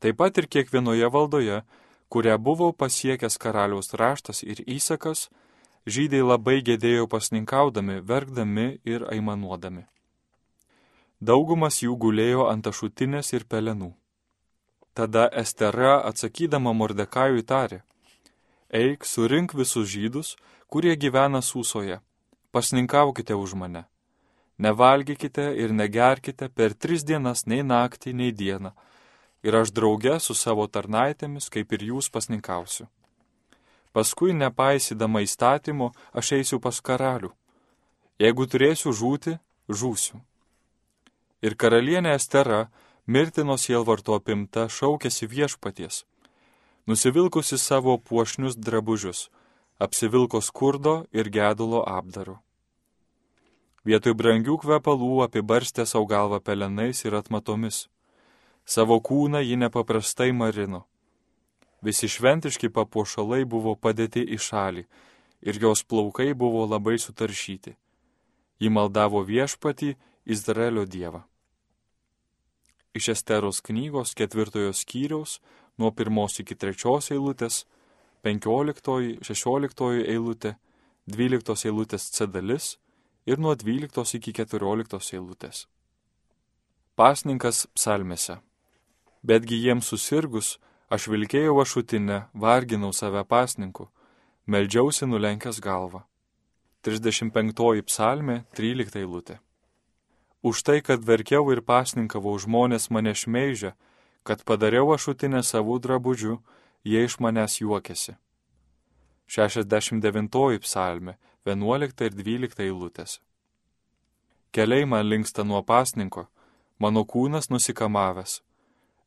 Taip 0.00 0.16
pat 0.16 0.38
ir 0.40 0.48
kiekvienoje 0.48 1.10
valdoje, 1.12 1.58
kurią 2.08 2.38
buvo 2.40 2.70
pasiekęs 2.72 3.36
karaliaus 3.36 3.92
raštas 3.92 4.40
ir 4.42 4.62
įsakas, 4.64 5.28
žydai 5.84 6.22
labai 6.24 6.62
gėdėjo 6.64 7.04
pasninkaudami, 7.12 8.00
verkdami 8.00 8.66
ir 8.84 9.04
aimanuodami. 9.12 9.84
Daugumas 11.20 11.82
jų 11.82 11.98
gulėjo 12.00 12.48
ant 12.48 12.66
ašutinės 12.66 13.32
ir 13.36 13.44
pelenų. 13.44 13.92
Tada 14.96 15.28
Estera 15.32 15.98
atsakydama 16.08 16.72
Mordekajui 16.72 17.44
tarė, 17.44 17.82
Eik, 18.72 19.04
surink 19.06 19.54
visus 19.54 19.86
žydus, 19.88 20.34
kurie 20.76 20.92
gyvena 21.00 21.40
Sūsoje, 21.40 22.02
pasninkaukite 22.52 23.32
už 23.32 23.54
mane. 23.56 23.86
Nevalgykite 24.60 25.46
ir 25.56 25.70
negerkite 25.72 26.50
per 26.52 26.74
tris 26.76 27.00
dienas 27.00 27.46
nei 27.48 27.62
naktį, 27.64 28.12
nei 28.12 28.34
dieną, 28.40 28.74
ir 29.40 29.56
aš 29.56 29.72
drauge 29.72 30.18
su 30.20 30.36
savo 30.36 30.66
tarnaitėmis, 30.68 31.48
kaip 31.54 31.72
ir 31.72 31.86
jūs, 31.90 32.10
pasninkausiu. 32.12 32.90
Paskui, 33.96 34.34
nepaisydama 34.36 35.22
įstatymo, 35.24 35.94
aš 36.12 36.34
eisiu 36.42 36.60
pas 36.60 36.82
karalių. 36.84 37.32
Jeigu 38.20 38.44
turėsiu 38.44 38.92
žūti, 38.92 39.38
žūsiu. 39.72 40.20
Ir 41.40 41.56
karalienė 41.56 42.12
Estera, 42.20 42.66
mirtinos 43.06 43.64
jelvarto 43.72 44.12
apimta, 44.20 44.68
šaukėsi 44.68 45.24
viešpaties 45.24 46.04
nusivilkusi 46.86 47.58
savo 47.58 47.96
puošnius 47.98 48.54
drabužius, 48.56 49.30
apsivilko 49.78 50.40
skurdo 50.40 51.04
ir 51.12 51.30
gedulo 51.30 51.82
apdaru. 51.86 52.38
Vietoj 53.86 54.16
brangių 54.18 54.56
kvepalų 54.64 55.22
apibarstė 55.26 55.84
savo 55.86 56.08
galvą 56.10 56.40
pelenais 56.42 57.04
ir 57.04 57.14
atmatomis. 57.14 57.86
Savo 58.66 58.98
kūną 58.98 59.44
ji 59.44 59.58
nepaprastai 59.60 60.32
marino. 60.34 60.86
Visi 61.86 62.08
šventiški 62.10 62.72
papuošalai 62.74 63.44
buvo 63.46 63.76
padėti 63.78 64.24
į 64.26 64.40
šalį 64.42 64.82
ir 65.46 65.60
jos 65.62 65.84
plaukai 65.84 66.32
buvo 66.34 66.64
labai 66.66 66.96
sutaršyti. 66.98 67.76
Ji 68.58 68.72
maldavo 68.72 69.22
viešpatį 69.22 69.94
Izraelio 70.26 70.86
dievą. 70.88 71.22
Iš 72.96 73.12
Esteros 73.12 73.60
knygos 73.60 74.16
ketvirtojo 74.16 74.72
skyriaus 74.72 75.38
nuo 75.78 75.92
pirmos 75.92 76.40
iki 76.40 76.56
trečios 76.56 77.12
eilutės, 77.12 77.66
penkioliktoji, 78.26 79.20
šešioliktoji 79.22 80.04
eilutė, 80.10 80.56
dvyliktos 81.06 81.64
eilutės 81.70 82.10
C 82.10 82.26
dalis 82.26 82.74
ir 83.26 83.38
nuo 83.38 83.54
dvyliktos 83.54 84.16
iki 84.18 84.34
keturioliktos 84.34 85.12
eilutės. 85.14 85.66
Pasninkas 86.98 87.66
psalmėse. 87.76 88.40
Betgi 89.26 89.58
jiems 89.62 89.88
susirgus, 89.92 90.56
Aš 90.86 91.08
vilkėjau 91.10 91.56
ašutinę, 91.58 92.28
varginau 92.30 92.92
save 92.94 93.24
pasninku, 93.26 93.88
meldžiausi 94.46 95.08
nulenkęs 95.10 95.58
galvą. 95.58 96.04
35 96.86 97.82
psalmė, 97.88 98.44
13 98.54 99.00
eilutė. 99.00 99.40
Už 100.46 100.62
tai, 100.62 100.78
kad 100.86 101.02
verkiau 101.02 101.50
ir 101.50 101.64
pasninkavau 101.66 102.36
žmonės 102.38 102.86
mane 102.94 103.16
šmeižę, 103.18 103.72
kad 104.22 104.44
padariau 104.46 104.92
ašutinę 104.94 105.42
savų 105.42 105.80
drabužių, 105.82 106.36
jie 106.86 107.02
iš 107.06 107.18
manęs 107.22 107.58
juokėsi. 107.60 108.14
69 109.26 110.60
psalmė, 110.62 111.16
11 111.46 112.04
ir 112.06 112.14
12 112.14 112.62
eilutės. 112.62 113.18
Keliai 114.54 114.86
man 114.86 115.08
linksta 115.10 115.44
nuo 115.44 115.62
pasninko, 115.66 116.28
mano 116.78 117.02
kūnas 117.04 117.50
nusikamavęs, 117.50 118.38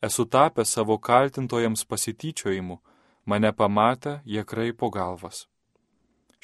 esu 0.04 0.26
tapęs 0.26 0.76
savo 0.76 1.00
kaltintojams 1.00 1.86
pasityčiojimu, 1.88 2.80
mane 3.26 3.52
pamatę, 3.54 4.20
jie 4.26 4.44
kraipo 4.44 4.92
galvas. 4.92 5.48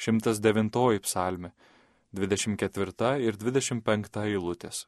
109 0.00 1.00
psalmė, 1.04 1.52
24 2.16 3.16
ir 3.20 3.36
25 3.36 4.22
eilutės. 4.24 4.86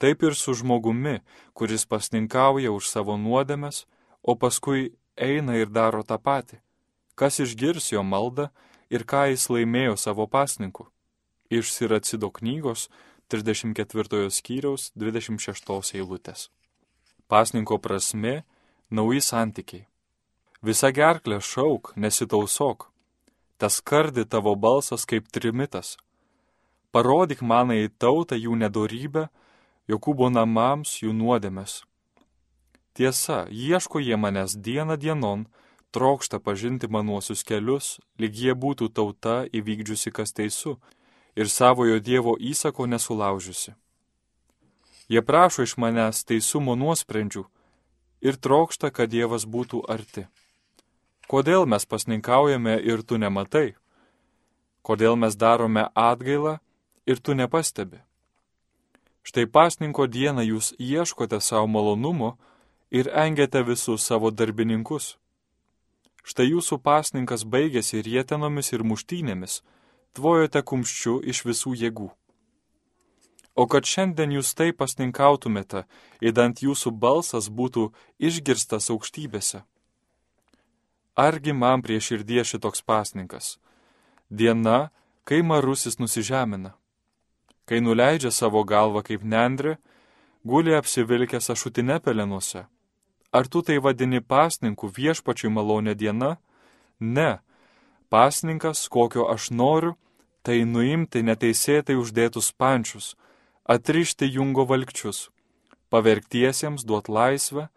Taip 0.00 0.22
ir 0.22 0.34
su 0.34 0.54
žmogumi, 0.56 1.20
kuris 1.52 1.84
pasninkauja 1.86 2.70
už 2.72 2.88
savo 2.88 3.18
nuodėmes, 3.20 3.84
o 4.22 4.34
paskui 4.36 4.94
eina 5.20 5.54
ir 5.60 5.68
daro 5.68 6.02
tą 6.02 6.16
patį. 6.18 6.58
Kas 7.14 7.38
išgirs 7.44 7.92
jo 7.92 8.02
maldą 8.02 8.48
ir 8.88 9.04
ką 9.04 9.28
jis 9.30 9.46
laimėjo 9.52 9.98
savo 10.00 10.26
pasninku? 10.26 10.88
Iš 11.52 11.72
Siracido 11.74 12.30
knygos 12.32 12.88
34 13.28 14.30
skyriaus 14.32 14.90
26 14.96 15.94
eilutės. 15.94 16.48
Pasninko 17.28 17.78
prasme- 17.78 18.44
nauji 18.96 19.20
santykiai. 19.20 19.86
Visa 20.62 20.90
gerklė 20.92 21.40
šauk, 21.40 21.92
nesitausok. 21.96 22.90
Tas 23.58 23.80
kardi 23.80 24.24
tavo 24.24 24.56
balsas 24.56 25.04
kaip 25.04 25.28
trimitas. 25.28 25.96
Parodyk 26.92 27.40
manai 27.42 27.88
tautą 27.88 28.36
jų 28.36 28.56
nedorybę, 28.56 29.28
Jokūbo 29.90 30.28
namams 30.30 31.00
jų 31.02 31.10
nuodėmes. 31.16 31.80
Tiesa, 32.92 33.46
ieško 33.50 33.98
jie 33.98 34.16
manęs 34.16 34.56
dieną 34.56 34.96
dienon, 34.96 35.46
trokšta 35.90 36.38
pažinti 36.38 36.88
manuosius 36.88 37.44
kelius, 37.46 38.00
lyg 38.18 38.34
jie 38.34 38.54
būtų 38.54 38.90
tauta 38.94 39.44
įvykdžiusi 39.50 40.10
kas 40.10 40.34
teisų 40.34 40.76
ir 41.36 41.48
savojo 41.48 42.00
Dievo 42.00 42.34
įsako 42.38 42.86
nesulaužiusi. 42.86 43.74
Jie 45.10 45.22
prašo 45.22 45.66
iš 45.66 45.76
manęs 45.78 46.24
teisumo 46.26 46.74
nuosprendžių 46.78 47.44
ir 48.20 48.36
trokšta, 48.36 48.90
kad 48.90 49.10
Dievas 49.10 49.46
būtų 49.46 49.82
arti. 49.88 50.26
Kodėl 51.30 51.66
mes 51.66 51.86
pasninkaujame 51.86 52.76
ir 52.82 53.02
tu 53.02 53.18
nematai? 53.18 53.74
Kodėl 54.82 55.16
mes 55.16 55.36
darome 55.36 55.86
atgailą 55.94 56.58
ir 57.06 57.18
tu 57.22 57.34
nepastebi? 57.34 58.00
Štai 59.22 59.46
pasninko 59.46 60.06
dieną 60.06 60.42
jūs 60.42 60.72
ieškote 60.78 61.40
savo 61.40 61.66
malonumo 61.66 62.36
ir 62.90 63.10
engiate 63.14 63.62
visus 63.62 64.02
savo 64.02 64.30
darbininkus. 64.30 65.16
Štai 66.26 66.50
jūsų 66.50 66.80
pasninkas 66.84 67.46
baigėsi 67.46 68.02
rietenomis 68.04 68.72
ir 68.74 68.84
muštynėmis, 68.84 69.62
tvojote 70.12 70.62
kumščiu 70.62 71.20
iš 71.32 71.44
visų 71.48 71.74
jėgų. 71.82 72.10
O 73.56 73.66
kad 73.66 73.86
šiandien 73.86 74.32
jūs 74.36 74.52
taip 74.54 74.78
pasninkautumėte, 74.80 75.84
įdant 76.20 76.62
jūsų 76.62 76.92
balsas 76.92 77.48
būtų 77.50 77.90
išgirstas 78.18 78.90
aukštybėse. 78.94 79.64
Argi 81.16 81.52
man 81.52 81.82
prie 81.82 81.98
širdies 82.00 82.52
šitoks 82.52 82.82
pasninkas? 82.86 83.58
Diena, 84.30 84.90
kai 85.24 85.42
marusis 85.42 85.98
nusižemina, 85.98 86.76
kai 87.66 87.80
nuleidžia 87.82 88.30
savo 88.30 88.62
galvą 88.64 89.02
kaip 89.02 89.26
nendrė, 89.26 89.76
guli 90.44 90.74
apsivilkęs 90.74 91.50
ašutinę 91.50 91.98
pelenuose. 92.00 92.64
Ar 93.32 93.46
tu 93.46 93.62
tai 93.62 93.78
vadini 93.78 94.20
pasninku 94.20 94.90
viešpačiui 94.90 95.52
malonė 95.54 95.94
diena? 95.94 96.36
Ne. 97.00 97.38
Pasninkas, 98.10 98.88
kokio 98.90 99.28
aš 99.30 99.50
noriu, 99.54 99.94
tai 100.42 100.64
nuimti 100.66 101.22
neteisėtai 101.22 101.94
uždėtus 102.00 102.50
pančius, 102.58 103.14
atrišti 103.70 104.26
jungo 104.34 104.64
valkčius, 104.66 105.28
pavergtiesiems 105.94 106.82
duot 106.88 107.06
laisvę, 107.06 107.68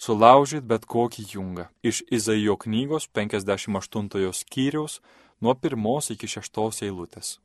sulaužyt 0.00 0.64
bet 0.64 0.88
kokį 0.88 1.26
jungą. 1.34 1.68
Iš 1.84 2.00
Izaijo 2.08 2.56
knygos 2.64 3.08
58 3.12 4.32
skyriaus 4.32 5.00
nuo 5.40 5.54
1 5.54 6.12
iki 6.16 6.28
6 6.28 6.82
eilutės. 6.88 7.38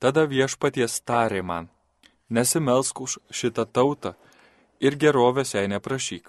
Tada 0.00 0.24
viešpaties 0.26 1.00
tarė 1.06 1.42
man, 1.44 1.68
nesimelsk 2.30 3.04
už 3.04 3.18
šitą 3.30 3.68
tautą 3.68 4.16
ir 4.82 4.98
gerovės 4.98 5.54
jai 5.54 5.68
neprašyk. 5.70 6.28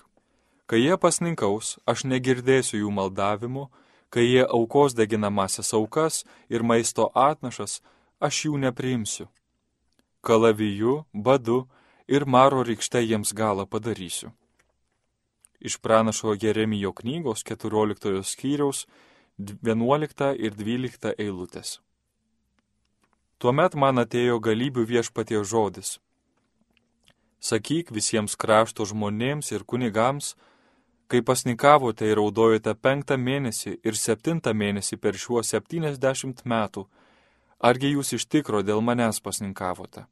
Kai 0.70 0.80
jie 0.86 0.96
pasninkaus, 0.98 1.78
aš 1.90 2.06
negirdėsiu 2.08 2.86
jų 2.86 2.96
maldavimų, 2.96 3.68
kai 4.14 4.30
jie 4.30 4.44
aukos 4.46 4.96
deginamasias 4.96 5.74
aukas 5.74 6.24
ir 6.50 6.64
maisto 6.64 7.10
atnašas, 7.18 7.82
aš 8.22 8.46
jų 8.46 8.60
nepriimsiu 8.70 9.28
kalaviju, 10.24 11.04
badu 11.14 11.68
ir 12.08 12.26
maro 12.26 12.64
rykšte 12.64 13.02
jiems 13.04 13.34
galą 13.36 13.66
padarysiu. 13.68 14.32
Iš 15.60 15.78
pranašo 15.84 16.36
Jeremijo 16.42 16.92
knygos 16.94 17.44
14 17.44 18.24
skyriaus 18.24 18.86
11 19.40 20.36
ir 20.46 20.56
12 20.56 21.14
eilutės. 21.18 21.80
Tuomet 23.40 23.76
man 23.76 24.00
atėjo 24.00 24.40
galybių 24.40 24.86
viešpatie 24.88 25.44
žodis. 25.44 26.00
Sakyk 27.44 27.92
visiems 27.92 28.38
krašto 28.40 28.88
žmonėms 28.88 29.52
ir 29.52 29.66
kunigams, 29.68 30.34
kai 31.12 31.20
pasnikavote 31.22 32.08
ir 32.08 32.18
raudojote 32.22 32.74
penktą 32.80 33.20
mėnesį 33.20 33.78
ir 33.84 34.00
septintą 34.00 34.56
mėnesį 34.56 34.98
per 35.04 35.20
šiuos 35.20 35.52
septyniasdešimt 35.52 36.46
metų, 36.48 36.88
argi 37.60 37.94
jūs 37.98 38.16
iš 38.16 38.30
tikro 38.32 38.64
dėl 38.64 38.80
manęs 38.82 39.20
pasninkavote? 39.20 40.08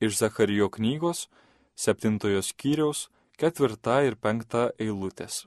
iš 0.00 0.18
Zacharijo 0.18 0.68
knygos, 0.70 1.28
septintojo 1.76 2.42
skyriaus, 2.42 3.08
ketvirta 3.40 4.00
ir 4.04 4.16
penkta 4.16 4.70
eilutės. 4.80 5.46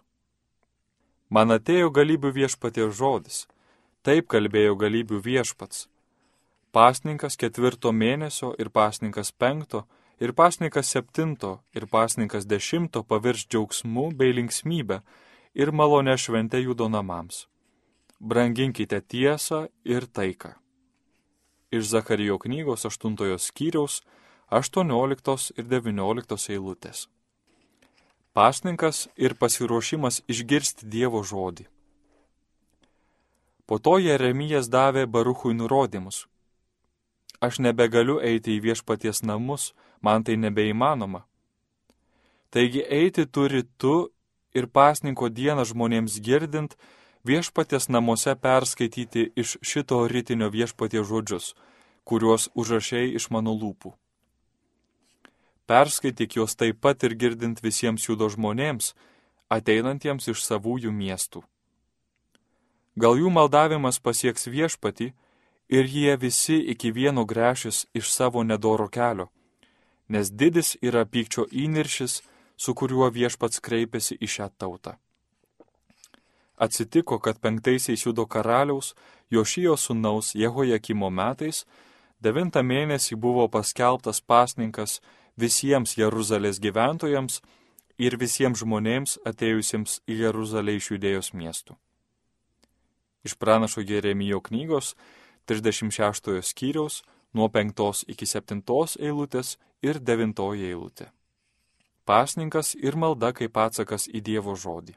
Man 1.29 1.53
atėjo 1.53 1.91
galybių 1.93 2.33
viešpatie 2.33 2.89
žodis, 2.89 3.45
taip 4.01 4.29
kalbėjo 4.33 4.75
galybių 4.75 5.21
viešpats. 5.25 5.87
Pasninkas 6.73 7.37
ketvirto 7.37 7.91
mėnesio 7.93 8.53
ir 8.57 8.69
pasninkas 8.69 9.31
penkto 9.31 9.85
ir 10.19 10.33
pasninkas 10.33 10.91
septinto 10.91 11.59
ir 11.73 11.87
pasninkas 11.87 12.47
dešimto 12.47 13.03
pavirš 13.03 13.47
džiaugsmu 13.47 14.11
bei 14.15 14.33
linksmybę 14.35 15.01
ir 15.55 15.71
malonę 15.71 16.17
šventę 16.17 16.59
jų 16.59 16.75
namams. 16.89 17.47
Branginkite 18.19 19.01
tiesą 19.01 19.67
ir 19.83 20.05
taiką. 20.05 20.53
Iš 21.71 21.85
Zacharijo 21.87 22.37
knygos 22.37 22.85
aštuntojo 22.85 23.37
skyriaus 23.37 24.01
18 24.51 25.53
ir 25.57 25.65
19 25.65 26.49
eilutės. 26.49 27.07
Pasninkas 28.33 29.07
ir 29.15 29.35
pasiruošimas 29.35 30.21
išgirsti 30.27 30.85
Dievo 30.85 31.23
žodį. 31.23 31.65
Po 33.65 33.77
to 33.77 33.99
Jeremijas 34.01 34.69
davė 34.69 35.05
Baruchui 35.05 35.53
nurodymus. 35.53 36.25
Aš 37.39 37.59
nebegaliu 37.61 38.17
eiti 38.19 38.57
į 38.57 38.63
viešpaties 38.63 39.21
namus, 39.23 39.73
man 40.01 40.23
tai 40.23 40.37
nebeįmanoma. 40.37 41.25
Taigi 42.49 42.81
eiti 42.89 43.25
turi 43.25 43.63
tu 43.77 44.09
ir 44.53 44.67
pasninko 44.67 45.29
dieną 45.29 45.65
žmonėms 45.69 46.19
girdint, 46.25 46.75
viešpaties 47.25 47.89
namuose 47.93 48.35
perskaityti 48.35 49.29
iš 49.35 49.57
šito 49.61 50.01
rytinio 50.07 50.49
viešpaties 50.49 51.07
žodžius, 51.07 51.53
kuriuos 52.03 52.49
užrašiai 52.55 53.13
iš 53.19 53.29
mano 53.29 53.53
lūpų. 53.53 53.93
Perskaityk 55.69 56.39
juos 56.39 56.55
taip 56.57 56.79
pat 56.81 57.03
ir 57.05 57.13
girdint 57.13 57.61
visiems 57.61 58.07
judo 58.07 58.29
žmonėms, 58.33 58.95
ateinantiems 59.53 60.25
iš 60.31 60.41
savųjų 60.47 60.89
miestų. 60.89 61.43
Gal 62.97 63.19
jų 63.21 63.29
maldavimas 63.29 63.99
pasieks 64.01 64.49
viešpati 64.49 65.11
ir 65.69 65.85
jie 65.85 66.15
visi 66.17 66.57
iki 66.73 66.89
vieno 66.91 67.25
grešis 67.25 67.85
iš 67.93 68.09
savo 68.09 68.41
nedoro 68.43 68.89
kelio, 68.89 69.29
nes 70.09 70.31
didis 70.31 70.75
yra 70.81 71.05
pykčio 71.05 71.45
įniršis, 71.51 72.21
su 72.59 72.73
kuriuo 72.75 73.07
viešpats 73.13 73.61
kreipėsi 73.63 74.17
į 74.19 74.27
šią 74.35 74.49
tautą. 74.57 74.97
Atsitiko, 76.59 77.19
kad 77.23 77.39
penktaisiais 77.39 78.03
judo 78.05 78.25
karaliaus 78.27 78.95
Jošijo 79.31 79.77
sūnaus 79.77 80.33
Jehojakimo 80.35 81.07
metais, 81.09 81.63
devintą 82.19 82.65
mėnesį 82.65 83.15
buvo 83.15 83.45
paskelbtas 83.47 84.19
pasninkas 84.19 84.99
visiems 85.39 85.95
Jeruzalės 85.95 86.59
gyventojams 86.59 87.39
ir 87.99 88.17
visiems 88.19 88.59
žmonėms 88.63 89.19
atėjusiems 89.29 90.01
į 90.09 90.19
Jeruzalę 90.25 90.75
iš 90.75 90.91
judėjos 90.95 91.31
miestų. 91.37 91.77
Iš 93.23 93.35
pranašo 93.39 93.83
Jeremijo 93.83 94.41
knygos 94.43 94.95
36 95.47 96.41
skyriaus 96.43 97.03
nuo 97.33 97.47
5 97.47 98.03
iki 98.11 98.25
7 98.25 98.63
eilutės 98.99 99.57
ir 99.81 99.99
9 99.99 100.33
eilutė. 100.55 101.09
Pasninkas 102.05 102.73
ir 102.75 102.95
malda 102.97 103.31
kaip 103.37 103.57
atsakas 103.57 104.07
į 104.09 104.21
Dievo 104.25 104.55
žodį. 104.57 104.95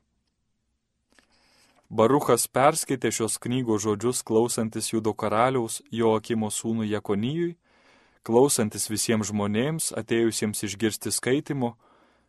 Baruchas 1.92 2.46
perskaitė 2.48 3.10
šios 3.12 3.36
knygos 3.36 3.82
žodžius 3.84 4.22
klausantis 4.24 4.86
Judo 4.94 5.12
karaliaus 5.12 5.82
Joakimo 5.92 6.48
sūnų 6.48 6.86
Jekonijui, 6.88 7.58
klausantis 8.24 8.88
visiems 8.88 9.28
žmonėms 9.28 9.90
atėjusiems 10.00 10.64
išgirsti 10.64 11.12
skaitimo, 11.12 11.74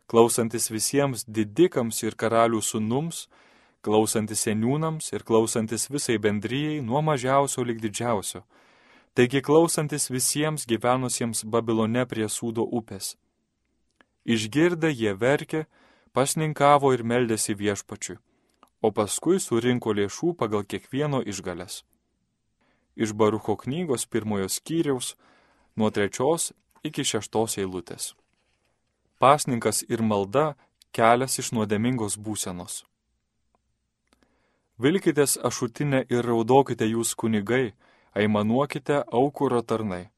klausantis 0.06 0.68
visiems 0.68 1.24
didikams 1.24 2.02
ir 2.04 2.12
karalių 2.12 2.60
sūnums, 2.60 3.24
klausantis 3.80 4.44
seniūnams 4.44 5.14
ir 5.16 5.24
klausantis 5.24 5.88
visai 5.88 6.18
bendryjei 6.20 6.82
nuo 6.84 7.00
mažiausio 7.00 7.64
lik 7.64 7.80
didžiausio, 7.80 8.44
taigi 9.14 9.42
klausantis 9.42 10.10
visiems 10.10 10.66
gyvenusiems 10.66 11.44
Babilone 11.44 12.06
prie 12.06 12.28
Sūdo 12.28 12.66
upės. 12.66 13.14
Išgirdę 14.24 14.90
jie 14.90 15.14
verkė, 15.14 15.66
pasninkavo 16.12 16.92
ir 16.94 17.04
meldėsi 17.04 17.54
viešpačiui 17.54 18.18
o 18.84 18.90
paskui 18.92 19.40
surinko 19.40 19.94
lėšų 19.96 20.34
pagal 20.40 20.64
kiekvieno 20.68 21.22
išgalės. 21.24 21.82
Iš 23.00 23.14
Barucho 23.16 23.56
knygos 23.62 24.04
pirmojo 24.06 24.50
skyriaus 24.52 25.14
nuo 25.76 25.88
trečios 25.90 26.52
iki 26.84 27.04
šeštos 27.10 27.56
eilutės. 27.62 28.12
Pasninkas 29.18 29.82
ir 29.88 30.04
malda 30.04 30.52
kelias 30.92 31.38
iš 31.40 31.54
nuodėmingos 31.56 32.18
būsenos. 32.20 32.82
Vilkitės 34.76 35.38
ašutinę 35.48 36.04
ir 36.10 36.26
raudokite 36.28 36.84
jūs 36.90 37.14
kunigai, 37.16 37.72
aimanuokite 38.14 39.02
aukuro 39.12 39.62
tarnai. 39.62 40.08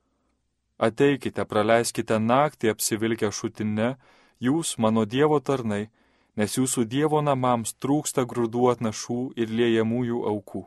Ateikite, 0.79 1.45
praleiskite 1.49 2.19
naktį 2.21 2.75
apsivilkę 2.75 3.31
šutinę, 3.33 3.97
jūs, 4.41 4.77
mano 4.79 5.07
Dievo 5.09 5.41
tarnai, 5.41 5.89
nes 6.37 6.57
jūsų 6.59 6.85
Dievo 6.85 7.23
namams 7.25 7.73
trūksta 7.81 8.27
grūdų 8.29 8.71
atnašų 8.75 9.21
ir 9.41 9.49
liejamųjų 9.49 10.23
aukų. 10.33 10.67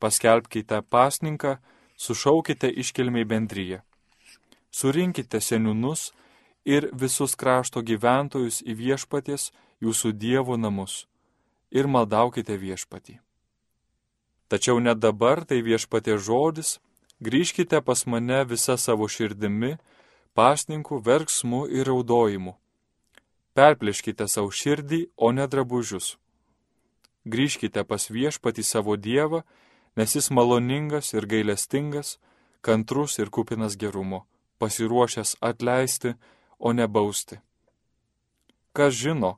Paskelbkite 0.00 0.80
pasninką, 0.88 1.58
sušaukite 1.96 2.72
iškilmiai 2.72 3.28
bendryje. 3.28 3.82
Surinkite 4.72 5.40
seniūnus 5.40 6.12
ir 6.64 6.88
visus 6.92 7.36
krašto 7.36 7.84
gyventojus 7.84 8.62
į 8.64 8.74
viešpaties 8.80 9.50
jūsų 9.84 10.16
Dievo 10.16 10.56
namus 10.56 11.04
ir 11.70 11.86
maldaukite 11.86 12.56
viešpatį. 12.56 13.20
Tačiau 14.48 14.80
net 14.80 14.98
dabar 15.00 15.44
tai 15.44 15.62
viešpatė 15.64 16.18
žodis, 16.18 16.78
grįžkite 17.24 17.80
pas 17.80 18.06
mane 18.06 18.44
visą 18.44 18.76
savo 18.78 19.08
širdimi, 19.08 19.76
pasninkų, 20.34 21.00
verksmu 21.04 21.64
ir 21.70 21.88
raudojimu 21.88 22.58
Perplėškite 23.54 24.26
savo 24.26 24.50
širdį, 24.50 25.04
o 25.14 25.30
ne 25.30 25.44
drabužius. 25.46 26.16
Grįžkite 27.22 27.84
pas 27.86 28.08
viešpatį 28.10 28.64
savo 28.66 28.96
Dievą, 28.98 29.44
nes 29.94 30.14
jis 30.16 30.26
maloningas 30.34 31.12
ir 31.14 31.28
gailestingas, 31.30 32.16
kantrus 32.66 33.20
ir 33.22 33.30
kupinas 33.30 33.76
gerumo, 33.78 34.24
pasiruošęs 34.58 35.36
atleisti, 35.38 36.16
o 36.58 36.72
ne 36.74 36.88
bausti. 36.90 37.38
Kas 38.74 38.98
žino, 38.98 39.36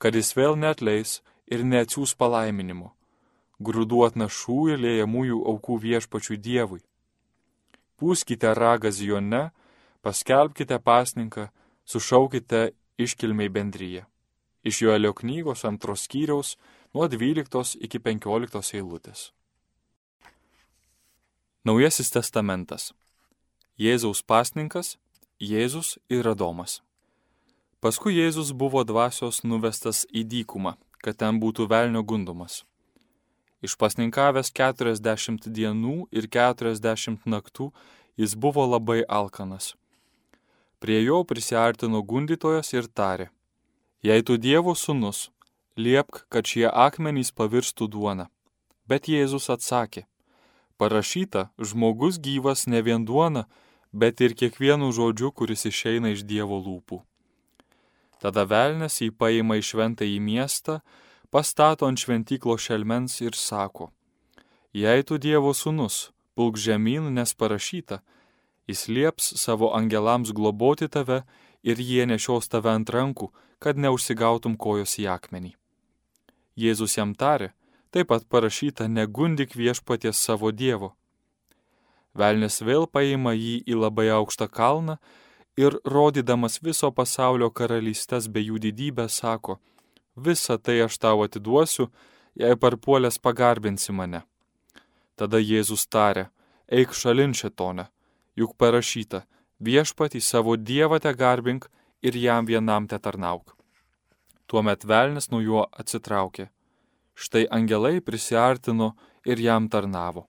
kad 0.00 0.16
jis 0.16 0.32
vėl 0.38 0.56
netleis 0.56 1.20
ir 1.44 1.60
neatsiūs 1.60 2.16
palaiminimo, 2.16 2.94
grūdų 3.60 4.04
atnašų 4.08 4.58
ir 4.72 4.82
lėjamųjų 4.84 5.40
aukų 5.52 5.78
viešpačiui 5.84 6.38
Dievui. 6.40 6.80
Pūskite 8.00 8.54
ragą 8.56 8.90
Zione, 8.90 9.50
paskelbkite 10.00 10.78
pasninką, 10.80 11.50
sušaukite 11.84 12.70
iškilmiai 12.98 13.52
bendryje. 13.52 14.06
Iš 14.64 14.82
Joelio 14.82 15.12
knygos 15.16 15.64
antros 15.64 16.06
skyriaus 16.08 16.56
nuo 16.94 17.08
12 17.08 17.76
iki 17.84 17.98
15 17.98 18.74
eilutės. 18.80 19.30
Naujasis 21.64 22.08
testamentas. 22.12 22.92
Jėzaus 23.80 24.22
pasninkas, 24.24 24.96
Jėzus 25.40 25.98
ir 26.12 26.28
Adomas. 26.28 26.80
Paskui 27.80 28.12
Jėzus 28.16 28.52
buvo 28.52 28.82
dvasios 28.84 29.40
nuvestas 29.44 30.06
į 30.12 30.24
dykumą, 30.28 30.74
kad 31.00 31.16
ten 31.20 31.40
būtų 31.40 31.64
velnio 31.68 32.02
gundomas. 32.04 32.64
Išpasninkavęs 33.60 34.52
40 34.56 35.50
dienų 35.52 35.96
ir 36.16 36.28
40 36.32 37.26
naktų 37.28 37.70
jis 38.16 38.34
buvo 38.34 38.64
labai 38.66 39.02
alkanas. 39.08 39.74
Prie 40.80 41.02
jo 41.04 41.20
prisartino 41.28 42.00
gundytojas 42.00 42.72
ir 42.72 42.88
tarė, 42.88 43.28
jei 44.00 44.24
tu 44.24 44.38
Dievo 44.40 44.72
sūnus, 44.72 45.28
liepk, 45.76 46.24
kad 46.32 46.48
šie 46.48 46.68
akmenys 46.68 47.32
pavirstų 47.36 47.88
duona. 47.92 48.30
Bet 48.88 49.08
Jėzus 49.12 49.50
atsakė, 49.52 50.06
parašyta, 50.80 51.50
žmogus 51.60 52.16
gyvas 52.18 52.64
ne 52.66 52.80
vien 52.80 53.04
duona, 53.04 53.44
bet 53.92 54.20
ir 54.24 54.32
kiekvienu 54.32 54.88
žodžiu, 54.96 55.30
kuris 55.36 55.66
išeina 55.68 56.14
iš 56.16 56.24
Dievo 56.24 56.58
lūpų. 56.64 57.02
Tada 58.20 58.44
velnės 58.44 59.00
jį 59.00 59.12
paima 59.16 59.56
į 59.60 59.64
šventą 59.64 60.08
į 60.08 60.18
miestą, 60.20 60.80
pastato 61.30 61.86
ant 61.86 61.98
šventyklo 61.98 62.56
šelmens 62.58 63.20
ir 63.20 63.34
sako, 63.38 63.90
jei 64.72 65.02
tu 65.02 65.18
Dievo 65.18 65.54
sūnus, 65.54 66.10
pulk 66.34 66.58
žemyn, 66.58 67.10
nes 67.14 67.34
parašyta, 67.34 68.00
Jis 68.70 68.88
lieps 68.88 69.32
savo 69.42 69.72
angelams 69.74 70.30
globoti 70.32 70.86
tave 70.88 71.22
ir 71.62 71.80
jie 71.88 72.04
nešios 72.06 72.46
tave 72.52 72.70
ant 72.70 72.90
rankų, 72.94 73.26
kad 73.58 73.80
neužsigautum 73.84 74.54
kojos 74.64 74.94
į 75.02 75.08
akmenį. 75.10 75.56
Jėzus 76.62 76.94
jam 76.98 77.16
tarė, 77.22 77.48
taip 77.90 78.12
pat 78.12 78.28
parašyta, 78.30 78.86
negundik 78.86 79.56
viešpaties 79.58 80.22
savo 80.26 80.52
Dievo. 80.60 80.92
Velnes 82.14 82.60
vėl 82.68 82.86
paima 82.86 83.34
jį 83.34 83.56
į 83.66 83.80
labai 83.80 84.06
aukštą 84.20 84.46
kalną 84.60 84.96
ir, 85.58 85.80
rodydamas 85.96 86.60
viso 86.62 86.92
pasaulio 86.94 87.50
karalystės 87.50 88.30
bei 88.30 88.46
jų 88.50 88.62
didybę, 88.68 89.08
sako, 89.08 89.58
visą 90.26 90.58
tai 90.58 90.80
aš 90.86 90.98
tau 90.98 91.22
atiduosiu, 91.26 91.90
jei 92.34 92.56
parpuolės 92.56 93.18
pagarbinsi 93.18 93.92
mane. 93.92 94.22
Tada 95.16 95.38
Jėzus 95.38 95.86
tarė, 95.86 96.28
eik 96.68 96.94
šalin 96.96 97.34
šitone 97.36 97.90
juk 98.40 98.56
parašyta, 98.60 99.24
viešpatį 99.60 100.20
savo 100.24 100.56
dievą 100.56 101.00
te 101.04 101.12
garbink 101.14 101.68
ir 102.02 102.16
jam 102.16 102.46
vienam 102.48 102.88
te 102.88 102.98
tarnauk. 102.98 103.56
Tuomet 104.48 104.84
velnis 104.84 105.30
nuo 105.30 105.40
juo 105.44 105.66
atsitraukė. 105.82 106.48
Štai 107.14 107.44
angelai 107.52 108.00
prisiartino 108.00 108.94
ir 109.26 109.42
jam 109.44 109.68
tarnavo. 109.68 110.26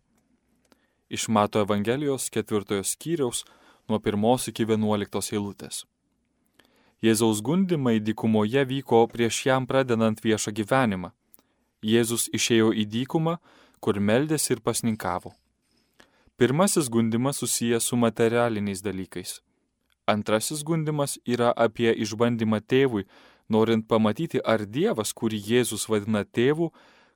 Iš 1.09 1.27
Mato 1.27 1.63
Evangelijos 1.63 2.29
ketvirtojo 2.33 2.83
skyriaus 2.87 3.45
nuo 3.89 3.99
pirmos 3.99 4.47
iki 4.51 4.67
vienuoliktos 4.67 5.31
eilutės. 5.33 5.85
Jėzaus 7.01 7.41
gundimai 7.41 7.99
dykumoje 7.99 8.61
vyko 8.69 9.07
prieš 9.09 9.45
jam 9.47 9.65
pradedant 9.65 10.19
viešą 10.21 10.53
gyvenimą. 10.53 11.09
Jėzus 11.81 12.27
išėjo 12.29 12.69
į 12.77 12.85
dykumą, 12.85 13.39
kur 13.81 13.97
meldėsi 13.97 14.53
ir 14.53 14.61
pasninkavo. 14.61 15.33
Pirmasis 16.37 16.89
gundimas 16.93 17.41
susijęs 17.41 17.89
su 17.89 17.97
materialiniais 17.97 18.83
dalykais. 18.85 19.39
Antrasis 20.05 20.61
gundimas 20.63 21.17
yra 21.25 21.49
apie 21.65 21.89
išbandymą 22.05 22.61
tėvui, 22.61 23.07
norint 23.49 23.87
pamatyti, 23.87 24.37
ar 24.45 24.65
Dievas, 24.65 25.13
kurį 25.13 25.41
Jėzus 25.49 25.87
vadina 25.89 26.21
tėvu, 26.21 26.69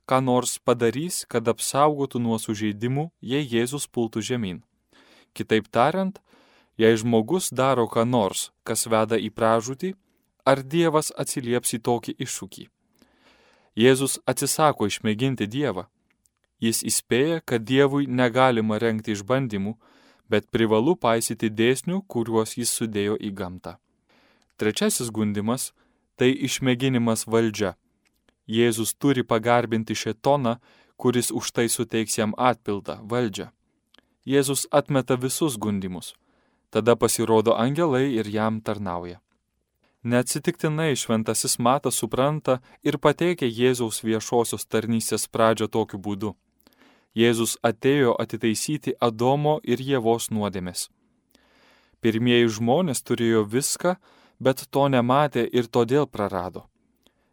ką 0.06 0.18
nors 0.22 0.58
padarys, 0.58 1.24
kad 1.30 1.46
apsaugotų 1.46 2.22
nuo 2.22 2.38
sužeidimų, 2.42 3.10
jei 3.20 3.46
Jėzus 3.46 3.86
pultų 3.86 4.22
žemyn. 4.22 4.62
Kitaip 5.34 5.70
tariant, 5.70 6.18
jei 6.76 6.96
žmogus 6.96 7.50
daro 7.52 7.86
ką 7.88 8.04
nors, 8.04 8.50
kas 8.64 8.86
veda 8.86 9.16
į 9.16 9.30
pražūtį, 9.32 9.94
ar 10.46 10.62
Dievas 10.62 11.12
atsilieps 11.16 11.74
į 11.76 11.82
tokį 11.88 12.16
iššūkį. 12.22 12.68
Jėzus 13.76 14.18
atsisako 14.24 14.88
išmėginti 14.88 15.46
Dievą. 15.46 15.86
Jis 16.60 16.80
įspėja, 16.88 17.42
kad 17.44 17.66
Dievui 17.68 18.06
negalima 18.08 18.78
renkti 18.80 19.12
išbandymų, 19.12 19.74
bet 20.32 20.48
privalu 20.50 20.96
paisyti 20.96 21.50
dėsnių, 21.50 22.00
kuriuos 22.08 22.56
jis 22.56 22.72
sudėjo 22.72 23.18
į 23.20 23.32
gamtą. 23.36 23.76
Trečiasis 24.56 25.10
gundimas- 25.10 25.72
tai 26.16 26.32
išmėginimas 26.32 27.26
valdžia. 27.26 27.76
Jėzus 28.48 28.94
turi 28.94 29.22
pagarbinti 29.22 29.94
šetoną, 29.94 30.58
kuris 30.96 31.30
už 31.30 31.52
tai 31.52 31.66
suteiks 31.68 32.16
jam 32.16 32.32
atpildą- 32.38 33.04
valdžią. 33.10 33.50
Jėzus 34.26 34.66
atmeta 34.72 35.16
visus 35.16 35.56
gundimus. 35.56 36.14
Tada 36.76 36.92
pasirodo 36.92 37.54
angelai 37.56 38.18
ir 38.20 38.28
jam 38.28 38.60
tarnauja. 38.60 39.22
Neatsitiktinai 40.04 40.92
šventasis 40.92 41.54
Matas 41.58 41.96
supranta 42.02 42.58
ir 42.84 42.98
pateikia 43.00 43.48
Jėzaus 43.48 44.02
viešosios 44.04 44.68
tarnystės 44.68 45.24
pradžią 45.32 45.70
tokiu 45.72 45.96
būdu. 46.06 46.34
Jėzus 47.16 47.56
atėjo 47.64 48.12
atitaisyti 48.24 48.92
Adomo 49.00 49.54
ir 49.64 49.80
Jėvos 49.80 50.28
nuodėmės. 50.28 50.90
Pirmieji 52.04 52.52
žmonės 52.58 53.00
turėjo 53.08 53.46
viską, 53.56 53.96
bet 54.38 54.68
to 54.68 54.84
nematė 54.92 55.48
ir 55.48 55.72
todėl 55.72 56.04
prarado. 56.04 56.66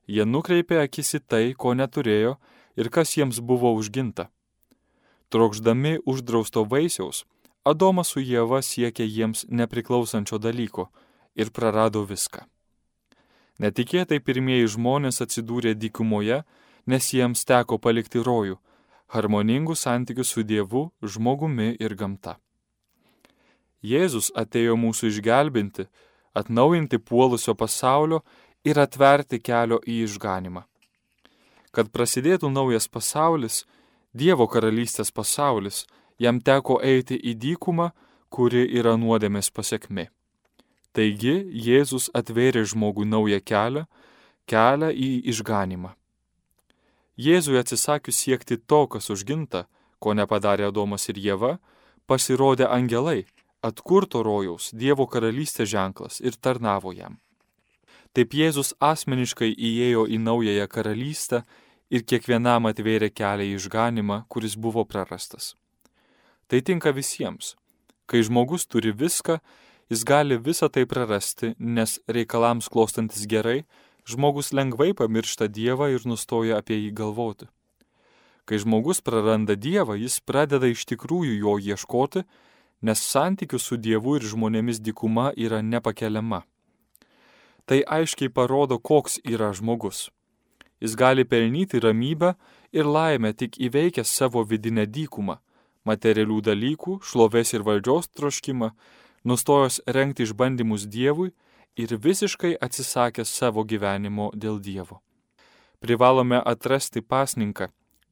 Jie 0.08 0.24
nukreipė 0.24 0.80
akis 0.86 1.18
į 1.20 1.24
tai, 1.28 1.46
ko 1.52 1.76
neturėjo 1.76 2.38
ir 2.80 2.90
kas 2.96 3.12
jiems 3.18 3.44
buvo 3.44 3.76
užginta. 3.76 4.30
Trokšdami 5.36 5.98
uždrausto 6.08 6.64
vaisiaus, 6.64 7.26
Adomas 7.64 8.12
su 8.12 8.20
Jėva 8.20 8.60
siekė 8.62 9.06
jiems 9.08 9.46
nepriklausančio 9.50 10.40
dalyko 10.40 10.90
ir 11.36 11.52
prarado 11.52 12.04
viską. 12.04 12.44
Netikėtai 13.64 14.20
pirmieji 14.20 14.74
žmonės 14.76 15.22
atsidūrė 15.24 15.74
dykumoje, 15.78 16.44
nes 16.88 17.14
jiems 17.14 17.46
teko 17.48 17.80
palikti 17.80 18.20
rojų 18.20 18.58
harmoningų 19.14 19.76
santykių 19.78 20.26
su 20.26 20.44
Dievu, 20.44 20.88
žmogumi 21.02 21.74
ir 21.80 21.94
gamta. 21.96 22.38
Jėzus 23.84 24.32
atėjo 24.34 24.78
mūsų 24.80 25.12
išgelbinti, 25.12 25.86
atnaujinti 26.34 26.98
puolusio 26.98 27.54
pasaulio 27.54 28.24
ir 28.66 28.80
atverti 28.80 29.42
kelio 29.44 29.82
į 29.86 30.04
išganimą. 30.08 30.64
Kad 31.74 31.92
prasidėtų 31.94 32.50
naujas 32.54 32.88
pasaulis, 32.88 33.64
Dievo 34.14 34.48
karalystės 34.48 35.12
pasaulis, 35.12 35.86
jam 36.20 36.40
teko 36.42 36.80
eiti 36.84 37.18
į 37.18 37.36
dykumą, 37.40 37.92
kuri 38.30 38.66
yra 38.80 38.96
nuodėmės 38.98 39.52
pasiekmi. 39.54 40.08
Taigi 40.94 41.36
Jėzus 41.66 42.10
atvėrė 42.14 42.64
žmogui 42.70 43.06
naują 43.10 43.40
kelią, 43.42 43.86
kelią 44.50 44.90
į 44.94 45.10
išganimą. 45.34 45.94
Jėzui 47.18 47.60
atsisakius 47.62 48.18
siekti 48.26 48.58
to, 48.58 48.86
kas 48.88 49.10
užginta, 49.14 49.68
ko 50.02 50.14
nepadarė 50.18 50.68
Adomas 50.70 51.06
ir 51.10 51.18
Jėva, 51.22 51.58
pasirodė 52.10 52.68
angelai, 52.70 53.26
atkurto 53.62 54.24
rojaus 54.26 54.72
Dievo 54.74 55.06
karalystės 55.08 55.70
ženklas 55.70 56.20
ir 56.22 56.38
tarnavo 56.38 56.94
jam. 56.94 57.20
Taip 58.14 58.34
Jėzus 58.38 58.74
asmeniškai 58.82 59.50
įėjo 59.54 60.06
į 60.06 60.20
naująją 60.22 60.68
karalystę 60.70 61.42
ir 61.90 62.06
kiekvienam 62.06 62.70
atvėrė 62.70 63.10
kelią 63.10 63.50
į 63.50 63.58
išganimą, 63.58 64.24
kuris 64.30 64.58
buvo 64.58 64.86
prarastas. 64.86 65.54
Tai 66.54 66.62
tinka 66.62 66.92
visiems. 66.94 67.56
Kai 68.06 68.20
žmogus 68.22 68.68
turi 68.70 68.92
viską, 68.94 69.40
jis 69.90 70.04
gali 70.06 70.36
visą 70.38 70.68
tai 70.70 70.84
prarasti, 70.86 71.56
nes 71.58 71.96
reikalams 72.06 72.68
klostantis 72.70 73.24
gerai, 73.26 73.64
žmogus 74.06 74.52
lengvai 74.54 74.92
pamiršta 74.94 75.48
Dievą 75.50 75.88
ir 75.90 76.04
nustoja 76.06 76.60
apie 76.62 76.76
jį 76.78 76.92
galvoti. 77.00 77.48
Kai 78.46 78.60
žmogus 78.62 79.02
praranda 79.02 79.56
Dievą, 79.58 79.96
jis 79.98 80.20
pradeda 80.22 80.70
iš 80.70 80.84
tikrųjų 80.92 81.40
jo 81.40 81.56
ieškoti, 81.74 82.22
nes 82.86 83.02
santykių 83.02 83.58
su 83.58 83.80
Dievu 83.82 84.20
ir 84.20 84.28
žmonėmis 84.30 84.78
dikuma 84.78 85.32
yra 85.34 85.64
nepakeliama. 85.66 86.44
Tai 87.66 87.80
aiškiai 87.82 88.30
parodo, 88.30 88.78
koks 88.78 89.18
yra 89.26 89.50
žmogus. 89.58 90.12
Jis 90.78 90.94
gali 91.02 91.26
pelnyti 91.26 91.82
ramybę 91.82 92.36
ir 92.78 92.86
laimę 92.86 93.34
tik 93.34 93.58
įveikęs 93.58 94.14
savo 94.22 94.46
vidinę 94.46 94.86
dykumą, 94.86 95.40
materialių 95.88 96.42
dalykų, 96.50 97.00
šlovės 97.04 97.54
ir 97.54 97.64
valdžios 97.68 98.10
troškimą, 98.16 98.72
nustojęs 99.28 99.82
renkti 99.88 100.28
išbandymus 100.28 100.88
Dievui 100.88 101.32
ir 101.76 101.96
visiškai 101.98 102.56
atsisakė 102.62 103.26
savo 103.26 103.64
gyvenimo 103.64 104.32
dėl 104.36 104.60
Dievo. 104.60 105.02
Privalome 105.84 106.40
atrasti 106.40 107.02
pasninką, 107.02 107.68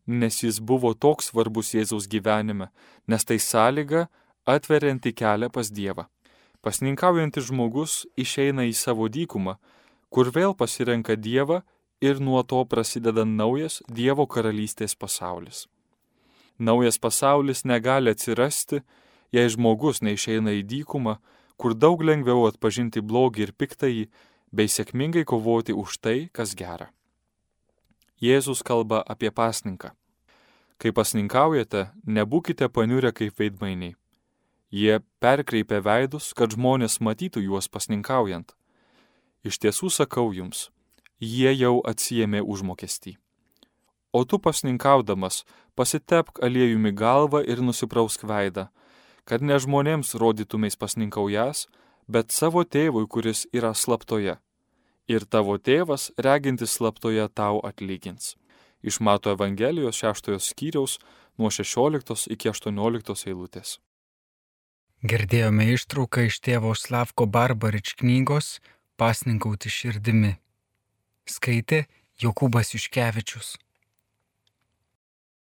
nes 0.07 0.41
jis 0.43 0.60
buvo 0.60 0.93
toks 0.93 1.31
svarbus 1.31 1.71
Jėzaus 1.75 2.07
gyvenime, 2.12 2.67
nes 3.07 3.23
tai 3.23 3.39
sąlyga 3.39 4.07
atverianti 4.45 5.13
kelią 5.13 5.49
pas 5.49 5.71
Dievą. 5.71 6.07
Pasninkaujantis 6.62 7.47
žmogus 7.49 8.05
išeina 8.17 8.67
į 8.69 8.73
savo 8.77 9.07
dykumą, 9.10 9.55
kur 10.13 10.29
vėl 10.36 10.53
pasirenka 10.53 11.15
Dievą 11.15 11.62
ir 12.01 12.19
nuo 12.19 12.43
to 12.43 12.65
prasideda 12.65 13.25
naujas 13.25 13.81
Dievo 13.88 14.27
karalystės 14.27 14.97
pasaulis. 14.97 15.67
Naujas 16.62 17.00
pasaulis 17.02 17.63
negali 17.65 18.12
atsirasti, 18.13 18.84
jei 19.34 19.50
žmogus 19.50 20.04
neišeina 20.06 20.54
į 20.60 20.65
dykumą, 20.69 21.15
kur 21.58 21.74
daug 21.74 22.04
lengviau 22.06 22.43
atpažinti 22.45 23.02
blogį 23.02 23.47
ir 23.47 23.54
piktąjį, 23.58 24.04
bei 24.54 24.69
sėkmingai 24.69 25.24
kovoti 25.26 25.74
už 25.74 25.97
tai, 26.04 26.17
kas 26.30 26.54
gera. 26.60 26.91
Jėzus 28.21 28.62
kalba 28.62 29.02
apie 29.02 29.32
pasninką. 29.34 29.95
Kai 30.78 30.91
pasninkaujate, 30.93 31.88
nebūkite 32.06 32.69
paniurę 32.69 33.10
kaip 33.17 33.41
veidmainiai. 33.41 33.95
Jie 34.69 35.00
perkreipia 35.24 35.82
veidus, 35.82 36.30
kad 36.38 36.54
žmonės 36.54 37.00
matytų 37.02 37.41
juos 37.47 37.71
pasninkaujant. 37.74 38.54
Iš 39.41 39.58
tiesų 39.65 39.89
sakau 39.89 40.30
jums, 40.30 40.69
jie 41.17 41.50
jau 41.58 41.80
atsijėmė 41.82 42.45
užmokestį. 42.45 43.17
O 44.13 44.26
tu 44.26 44.39
pasninkaudamas 44.39 45.43
pasitepk 45.76 46.43
aliejumi 46.43 46.91
galvą 46.91 47.41
ir 47.47 47.62
nusiprausk 47.63 48.26
veidą, 48.28 48.67
kad 49.24 49.41
ne 49.41 49.56
žmonėms 49.56 50.15
rodytumės 50.19 50.76
pasninkaujas, 50.76 51.67
bet 52.12 52.36
savo 52.36 52.63
tėvui, 52.63 53.08
kuris 53.08 53.45
yra 53.56 53.71
slaptoje. 53.74 54.36
Ir 55.08 55.26
tavo 55.26 55.58
tėvas, 55.58 56.12
regintis 56.17 56.76
slaptoje, 56.78 57.24
tau 57.34 57.62
atlygins. 57.63 58.36
Iš 58.84 59.00
Mato 59.00 59.32
Evangelijos 59.32 59.95
šeštojo 60.02 60.39
skyriaus 60.39 60.97
nuo 61.38 61.52
16 61.54 62.28
iki 62.34 62.50
18 62.52 63.28
eilutės. 63.32 63.78
Girdėjome 65.02 65.65
ištrauką 65.74 66.28
iš 66.30 66.41
tėvo 66.45 66.76
Slavko 66.78 67.26
Barbarič 67.26 67.95
knygos 67.97 68.60
Pasninkauti 69.02 69.71
širdimi. 69.74 70.36
Skaitė 71.26 71.86
Jokūbas 72.21 72.76
Iškevičius. 72.78 73.56